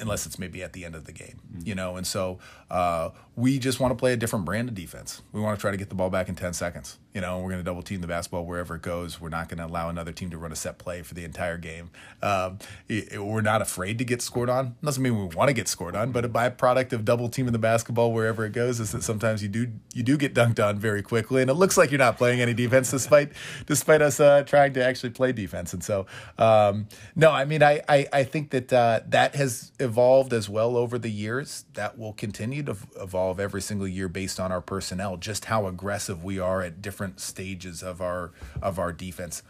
unless 0.00 0.26
it's 0.26 0.38
maybe 0.38 0.62
at 0.62 0.72
the 0.72 0.84
end 0.84 0.94
of 0.94 1.04
the 1.04 1.12
game, 1.12 1.40
mm-hmm. 1.52 1.68
you 1.68 1.74
know. 1.74 1.96
And 1.96 2.06
so 2.06 2.38
uh, 2.70 3.10
we 3.36 3.58
just 3.58 3.80
want 3.80 3.92
to 3.92 3.96
play 3.96 4.12
a 4.12 4.16
different 4.16 4.44
brand 4.44 4.68
of 4.68 4.74
defense. 4.74 5.22
We 5.32 5.40
want 5.40 5.58
to 5.58 5.60
try 5.60 5.70
to 5.70 5.76
get 5.76 5.88
the 5.88 5.94
ball 5.94 6.10
back 6.10 6.28
in 6.28 6.34
10 6.34 6.52
seconds. 6.52 6.98
You 7.14 7.20
know, 7.20 7.38
we're 7.38 7.50
going 7.50 7.60
to 7.60 7.64
double 7.64 7.82
team 7.82 8.00
the 8.00 8.08
basketball 8.08 8.44
wherever 8.44 8.74
it 8.74 8.82
goes. 8.82 9.20
We're 9.20 9.28
not 9.28 9.48
going 9.48 9.58
to 9.58 9.66
allow 9.66 9.88
another 9.88 10.10
team 10.10 10.30
to 10.30 10.36
run 10.36 10.50
a 10.50 10.56
set 10.56 10.78
play 10.78 11.02
for 11.02 11.14
the 11.14 11.22
entire 11.22 11.56
game. 11.56 11.90
Um, 12.20 12.58
it, 12.88 13.12
it, 13.12 13.24
we're 13.24 13.40
not 13.40 13.62
afraid 13.62 13.98
to 13.98 14.04
get 14.04 14.20
scored 14.20 14.50
on. 14.50 14.74
Doesn't 14.82 15.00
mean 15.00 15.16
we 15.16 15.32
want 15.32 15.46
to 15.46 15.54
get 15.54 15.68
scored 15.68 15.94
on, 15.94 16.10
but 16.10 16.24
a 16.24 16.28
byproduct 16.28 16.92
of 16.92 17.04
double 17.04 17.28
teaming 17.28 17.52
the 17.52 17.58
basketball 17.60 18.12
wherever 18.12 18.44
it 18.44 18.50
goes 18.52 18.80
is 18.80 18.90
that 18.90 19.04
sometimes 19.04 19.44
you 19.44 19.48
do 19.48 19.70
you 19.92 20.02
do 20.02 20.16
get 20.16 20.34
dunked 20.34 20.58
on 20.58 20.76
very 20.76 21.02
quickly, 21.02 21.40
and 21.40 21.48
it 21.48 21.54
looks 21.54 21.76
like 21.76 21.92
you're 21.92 21.98
not 21.98 22.18
playing 22.18 22.40
any 22.40 22.52
defense 22.52 22.90
despite 22.90 23.30
despite 23.66 24.02
us 24.02 24.18
uh, 24.18 24.42
trying 24.42 24.72
to 24.72 24.84
actually 24.84 25.10
play 25.10 25.30
defense. 25.30 25.72
And 25.72 25.84
so, 25.84 26.06
um, 26.36 26.88
no, 27.14 27.30
I 27.30 27.44
mean, 27.44 27.62
I 27.62 27.80
I, 27.88 28.08
I 28.12 28.24
think 28.24 28.50
that 28.50 28.72
uh, 28.72 29.02
that 29.06 29.36
has 29.36 29.70
evolved 29.78 30.32
as 30.32 30.48
well 30.48 30.76
over 30.76 30.98
the 30.98 31.10
years. 31.10 31.64
That 31.74 31.96
will 31.96 32.12
continue 32.12 32.64
to 32.64 32.76
evolve 33.00 33.38
every 33.38 33.62
single 33.62 33.86
year 33.86 34.08
based 34.08 34.40
on 34.40 34.50
our 34.50 34.60
personnel, 34.60 35.16
just 35.16 35.44
how 35.44 35.68
aggressive 35.68 36.24
we 36.24 36.40
are 36.40 36.60
at 36.60 36.82
different 36.82 37.03
stages 37.16 37.82
of 37.82 38.00
our 38.00 38.32
of 38.62 38.78
our 38.78 38.92
defense. 38.92 39.42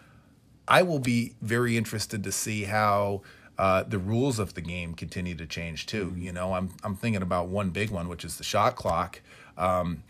I 0.67 0.83
will 0.83 0.99
be 0.99 1.35
very 1.43 1.77
interested 1.77 2.25
to 2.25 2.33
see 2.33 2.65
how 2.65 3.23
uh, 3.59 3.83
the 3.85 3.99
rules 3.99 4.39
of 4.39 4.55
the 4.55 4.61
game 4.61 4.95
continue 4.95 5.35
to 5.37 5.47
change 5.47 5.87
too. 5.87 6.07
Mm-hmm. 6.07 6.23
You 6.23 6.33
know, 6.33 6.55
I'm 6.55 6.71
I'm 6.83 6.97
thinking 6.97 7.23
about 7.23 7.49
one 7.49 7.71
big 7.71 7.91
one, 7.91 8.09
which 8.09 8.25
is 8.25 8.37
the 8.39 8.45
shot 8.45 8.77
clock. 8.77 9.21
Um, 9.57 10.03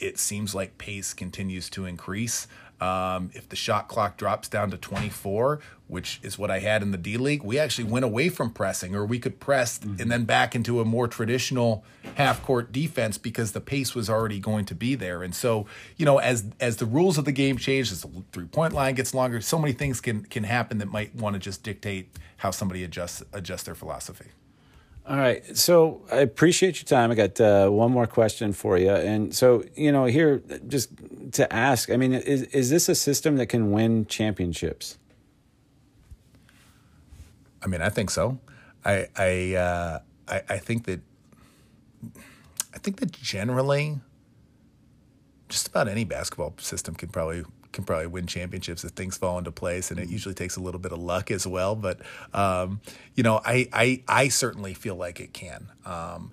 it 0.00 0.18
seems 0.18 0.54
like 0.54 0.78
pace 0.78 1.12
continues 1.12 1.68
to 1.70 1.84
increase. 1.84 2.46
Um, 2.80 3.30
if 3.34 3.48
the 3.48 3.56
shot 3.56 3.88
clock 3.88 4.16
drops 4.16 4.48
down 4.48 4.70
to 4.70 4.76
24, 4.76 5.58
which 5.88 6.20
is 6.22 6.38
what 6.38 6.50
I 6.50 6.60
had 6.60 6.82
in 6.82 6.92
the 6.92 6.98
D 6.98 7.16
League, 7.16 7.42
we 7.42 7.58
actually 7.58 7.90
went 7.90 8.04
away 8.04 8.28
from 8.28 8.50
pressing, 8.50 8.94
or 8.94 9.04
we 9.04 9.18
could 9.18 9.40
press 9.40 9.78
mm-hmm. 9.78 10.00
and 10.00 10.10
then 10.10 10.24
back 10.24 10.54
into 10.54 10.80
a 10.80 10.84
more 10.84 11.08
traditional 11.08 11.84
half 12.14 12.42
court 12.42 12.70
defense 12.70 13.18
because 13.18 13.52
the 13.52 13.60
pace 13.60 13.94
was 13.94 14.08
already 14.08 14.38
going 14.38 14.64
to 14.66 14.74
be 14.74 14.94
there. 14.94 15.22
And 15.22 15.34
so, 15.34 15.66
you 15.96 16.06
know, 16.06 16.18
as 16.18 16.44
as 16.60 16.76
the 16.76 16.86
rules 16.86 17.18
of 17.18 17.24
the 17.24 17.32
game 17.32 17.56
change, 17.56 17.90
as 17.90 18.02
the 18.02 18.22
three 18.32 18.46
point 18.46 18.72
line 18.72 18.94
gets 18.94 19.12
longer, 19.12 19.40
so 19.40 19.58
many 19.58 19.72
things 19.72 20.00
can 20.00 20.22
can 20.24 20.44
happen 20.44 20.78
that 20.78 20.88
might 20.88 21.14
want 21.14 21.34
to 21.34 21.40
just 21.40 21.64
dictate 21.64 22.16
how 22.36 22.52
somebody 22.52 22.84
adjusts 22.84 23.22
adjust 23.32 23.64
their 23.64 23.74
philosophy. 23.74 24.26
All 25.08 25.16
right. 25.16 25.56
So 25.56 26.02
I 26.12 26.16
appreciate 26.16 26.76
your 26.76 26.84
time. 26.84 27.10
I 27.10 27.14
got 27.14 27.40
uh, 27.40 27.70
one 27.70 27.90
more 27.90 28.06
question 28.06 28.52
for 28.52 28.76
you. 28.76 28.90
And 28.90 29.34
so, 29.34 29.64
you 29.74 29.90
know, 29.90 30.04
here, 30.04 30.42
just 30.66 30.90
to 31.32 31.50
ask, 31.50 31.90
I 31.90 31.96
mean, 31.96 32.12
is, 32.12 32.42
is 32.42 32.68
this 32.68 32.90
a 32.90 32.94
system 32.94 33.36
that 33.36 33.46
can 33.46 33.72
win 33.72 34.04
championships? 34.04 34.98
I 37.62 37.68
mean, 37.68 37.80
I 37.80 37.88
think 37.88 38.10
so. 38.10 38.38
I, 38.84 39.08
I, 39.16 39.54
uh, 39.54 39.98
I, 40.28 40.42
I 40.46 40.58
think 40.58 40.84
that, 40.84 41.00
I 42.74 42.78
think 42.78 43.00
that 43.00 43.10
generally, 43.10 44.00
just 45.48 45.68
about 45.68 45.88
any 45.88 46.04
basketball 46.04 46.52
system 46.58 46.94
can 46.94 47.08
probably 47.08 47.44
can 47.72 47.84
probably 47.84 48.06
win 48.06 48.26
championships 48.26 48.84
if 48.84 48.92
things 48.92 49.16
fall 49.16 49.38
into 49.38 49.52
place, 49.52 49.90
and 49.90 50.00
it 50.00 50.08
usually 50.08 50.34
takes 50.34 50.56
a 50.56 50.60
little 50.60 50.80
bit 50.80 50.92
of 50.92 50.98
luck 50.98 51.30
as 51.30 51.46
well. 51.46 51.74
But 51.74 52.00
um, 52.32 52.80
you 53.14 53.22
know, 53.22 53.40
I, 53.44 53.68
I 53.72 54.02
I 54.08 54.28
certainly 54.28 54.74
feel 54.74 54.96
like 54.96 55.20
it 55.20 55.32
can. 55.32 55.68
Um, 55.84 56.32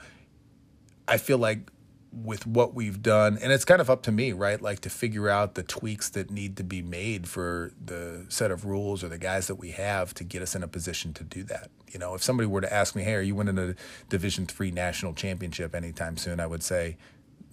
I 1.07 1.17
feel 1.17 1.37
like 1.37 1.69
with 2.15 2.47
what 2.47 2.73
we've 2.73 3.01
done, 3.01 3.37
and 3.41 3.51
it's 3.51 3.65
kind 3.65 3.81
of 3.81 3.89
up 3.89 4.01
to 4.03 4.11
me, 4.11 4.31
right? 4.31 4.61
Like 4.61 4.79
to 4.81 4.89
figure 4.89 5.27
out 5.27 5.55
the 5.55 5.63
tweaks 5.63 6.09
that 6.09 6.31
need 6.31 6.55
to 6.57 6.63
be 6.63 6.81
made 6.81 7.27
for 7.27 7.73
the 7.83 8.25
set 8.29 8.51
of 8.51 8.65
rules 8.65 9.03
or 9.03 9.09
the 9.09 9.17
guys 9.17 9.47
that 9.47 9.55
we 9.55 9.71
have 9.71 10.13
to 10.15 10.23
get 10.23 10.41
us 10.41 10.55
in 10.55 10.63
a 10.63 10.67
position 10.67 11.13
to 11.15 11.23
do 11.23 11.43
that. 11.43 11.69
You 11.91 11.99
know, 11.99 12.15
if 12.15 12.23
somebody 12.23 12.47
were 12.47 12.61
to 12.61 12.73
ask 12.73 12.95
me, 12.95 13.03
"Hey, 13.03 13.15
are 13.15 13.21
you 13.21 13.35
winning 13.35 13.57
a 13.57 13.75
Division 14.09 14.45
three 14.45 14.71
national 14.71 15.13
championship 15.13 15.75
anytime 15.75 16.17
soon?" 16.17 16.39
I 16.39 16.47
would 16.47 16.63
say, 16.63 16.97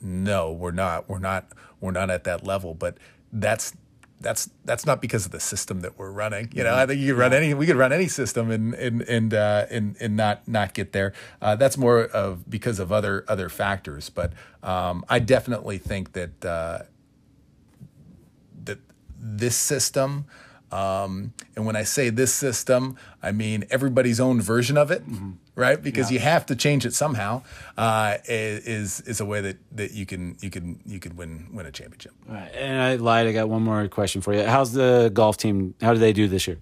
"No, 0.01 0.53
we're 0.53 0.71
not. 0.71 1.09
We're 1.09 1.18
not. 1.18 1.49
We're 1.81 1.90
not 1.90 2.11
at 2.11 2.25
that 2.25 2.45
level." 2.45 2.75
But 2.75 2.99
that's 3.33 3.75
that's 4.21 4.51
that's 4.64 4.87
not 4.87 5.03
because 5.03 5.27
of 5.27 5.33
the 5.33 5.40
system 5.40 5.81
that 5.81 5.99
we're 5.99 6.11
running. 6.11 6.51
You 6.55 6.64
know, 6.64 6.75
I 6.75 6.87
think 6.87 7.01
you 7.01 7.12
could 7.12 7.18
run 7.18 7.33
any 7.33 7.55
we 7.55 7.66
could 7.66 7.77
run 7.77 7.92
any 7.92 8.09
system 8.09 8.51
and 8.51 8.75
and 8.75 9.03
and 9.03 9.35
uh, 9.35 9.66
and, 9.71 9.97
and 10.01 10.16
not 10.16 10.47
not 10.47 10.75
get 10.75 10.92
there. 10.92 11.12
Uh, 11.40 11.57
that's 11.57 11.77
more 11.77 12.05
of 12.05 12.49
because 12.49 12.79
of 12.79 12.92
other 12.92 13.25
other 13.29 13.49
factors. 13.49 14.09
But 14.09 14.33
um, 14.62 15.05
I 15.09 15.18
definitely 15.18 15.79
think 15.79 16.12
that 16.12 16.45
uh, 16.45 16.79
that 18.64 18.79
this 19.18 19.57
system. 19.57 20.27
Um, 20.71 21.35
and 21.55 21.66
when 21.66 21.77
I 21.77 21.83
say 21.83 22.09
this 22.09 22.33
system, 22.33 22.97
I 23.23 23.31
mean 23.31 23.64
everybody's 23.68 24.18
own 24.18 24.40
version 24.40 24.79
of 24.79 24.90
it. 24.90 25.03
Mm-hmm 25.03 25.33
right? 25.55 25.83
Because 25.83 26.11
yeah. 26.11 26.15
you 26.15 26.21
have 26.21 26.47
to 26.47 26.57
change 26.57 26.87
it 26.87 26.95
somehow. 26.95 27.43
Uh, 27.77 28.19
is 28.27 29.01
is 29.03 29.21
a 29.21 29.25
way 29.25 29.41
that, 29.41 29.59
that 29.73 29.93
you 29.93 30.07
can 30.07 30.37
you 30.41 30.51
can 30.51 30.81
you 30.87 30.99
can 30.99 31.17
win 31.17 31.49
win 31.53 31.67
a 31.67 31.73
championship. 31.73 32.12
Right. 32.27 32.51
And 32.55 32.81
I 32.81 32.97
lied. 32.97 33.27
I 33.27 33.33
got 33.33 33.49
one 33.49 33.62
more 33.62 33.88
question 33.88 34.21
for 34.21 34.35
you. 34.35 34.45
How's 34.45 34.73
the 34.73 35.11
golf 35.12 35.37
team? 35.37 35.75
How 35.81 35.93
do 35.93 35.99
they 35.99 36.12
do 36.12 36.29
this 36.29 36.47
year? 36.47 36.59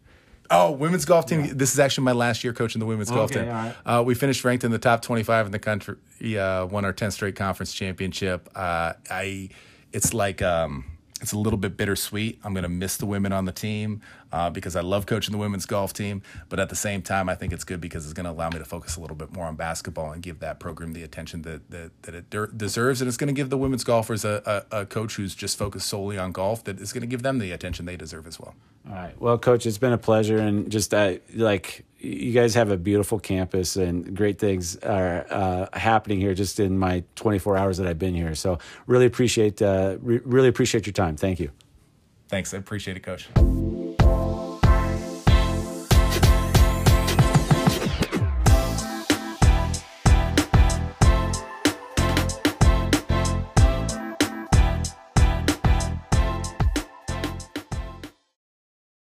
Oh, 0.53 0.72
women's 0.72 1.05
golf 1.05 1.26
team. 1.26 1.44
Yeah. 1.44 1.53
This 1.55 1.72
is 1.72 1.79
actually 1.79 2.05
my 2.05 2.12
last 2.12 2.42
year 2.42 2.53
coaching 2.53 2.81
the 2.81 2.87
women's 2.87 3.09
okay, 3.09 3.18
golf 3.18 3.31
team. 3.31 3.46
Right. 3.46 3.74
Uh, 3.87 4.03
we 4.05 4.16
finished 4.16 4.44
ranked 4.44 4.64
in 4.64 4.72
the 4.72 4.81
top 4.81 5.00
25 5.00 5.46
in 5.46 5.53
the 5.53 5.61
country. 5.61 5.96
Uh, 6.37 6.66
won 6.66 6.85
our 6.85 6.92
10th 6.92 7.12
straight 7.12 7.37
conference 7.37 7.72
championship. 7.72 8.48
Uh, 8.57 8.94
I, 9.09 9.50
it's 9.92 10.12
like, 10.12 10.42
um, 10.42 10.87
it's 11.20 11.33
a 11.33 11.38
little 11.38 11.59
bit 11.59 11.76
bittersweet. 11.76 12.40
I'm 12.44 12.54
going 12.54 12.62
to 12.62 12.68
miss 12.68 12.96
the 12.96 13.06
women 13.06 13.33
on 13.33 13.44
the 13.44 13.52
team 13.52 14.00
uh, 14.33 14.50
because 14.50 14.76
I 14.76 14.80
love 14.80 15.06
coaching 15.06 15.33
the 15.33 15.38
women's 15.38 15.66
golf 15.66 15.92
team. 15.92 16.22
But 16.48 16.59
at 16.59 16.68
the 16.68 16.76
same 16.76 17.02
time, 17.02 17.28
I 17.28 17.35
think 17.35 17.52
it's 17.52 17.64
good 17.64 17.80
because 17.80 18.04
it's 18.04 18.14
going 18.14 18.24
to 18.24 18.30
allow 18.30 18.48
me 18.48 18.59
to 18.59 18.64
focus 18.64 18.96
a 18.96 19.00
little 19.00 19.16
bit 19.16 19.33
more 19.33 19.46
on 19.46 19.56
basketball 19.56 20.12
and 20.12 20.22
give 20.22 20.40
that 20.40 20.61
program 20.61 20.92
the 20.92 21.02
attention 21.02 21.42
that 21.42 21.70
that, 21.70 21.90
that 22.02 22.14
it 22.14 22.30
de- 22.30 22.48
deserves. 22.48 23.00
And 23.00 23.09
it's 23.09 23.16
going 23.16 23.28
to 23.28 23.35
give 23.35 23.50
the 23.50 23.59
women's 23.59 23.85
golfers 23.85 24.24
a, 24.24 24.64
a, 24.72 24.80
a, 24.80 24.87
coach 24.87 25.16
who's 25.16 25.35
just 25.35 25.59
focused 25.59 25.88
solely 25.88 26.18
on 26.18 26.33
golf 26.33 26.64
that 26.64 26.80
is 26.80 26.92
going 26.92 27.02
to 27.02 27.06
give 27.06 27.22
them 27.22 27.38
the 27.38 27.52
attention 27.52 27.87
they 27.87 27.96
deserve 27.96 28.26
as 28.26 28.40
well. 28.40 28.54
All 28.88 28.94
right. 28.94 29.20
Well, 29.20 29.38
coach, 29.38 29.66
it's 29.66 29.78
been 29.78 29.92
a 29.92 29.98
pleasure. 29.98 30.38
And 30.38 30.70
just 30.70 30.94
uh, 30.94 31.16
like, 31.35 31.85
you 32.00 32.32
guys 32.32 32.54
have 32.54 32.70
a 32.70 32.76
beautiful 32.76 33.18
campus 33.18 33.76
and 33.76 34.16
great 34.16 34.38
things 34.38 34.76
are 34.78 35.26
uh, 35.30 35.66
happening 35.78 36.18
here 36.18 36.34
just 36.34 36.58
in 36.58 36.78
my 36.78 37.04
24 37.16 37.56
hours 37.56 37.76
that 37.76 37.86
I've 37.86 37.98
been 37.98 38.14
here. 38.14 38.34
So 38.34 38.58
really 38.86 39.06
appreciate 39.06 39.60
uh, 39.60 39.96
re- 40.00 40.20
really 40.24 40.48
appreciate 40.48 40.86
your 40.86 40.94
time. 40.94 41.16
Thank 41.16 41.40
you. 41.40 41.50
Thanks. 42.28 42.54
I 42.54 42.58
appreciate 42.58 42.96
it, 42.96 43.00
Coach. 43.00 43.28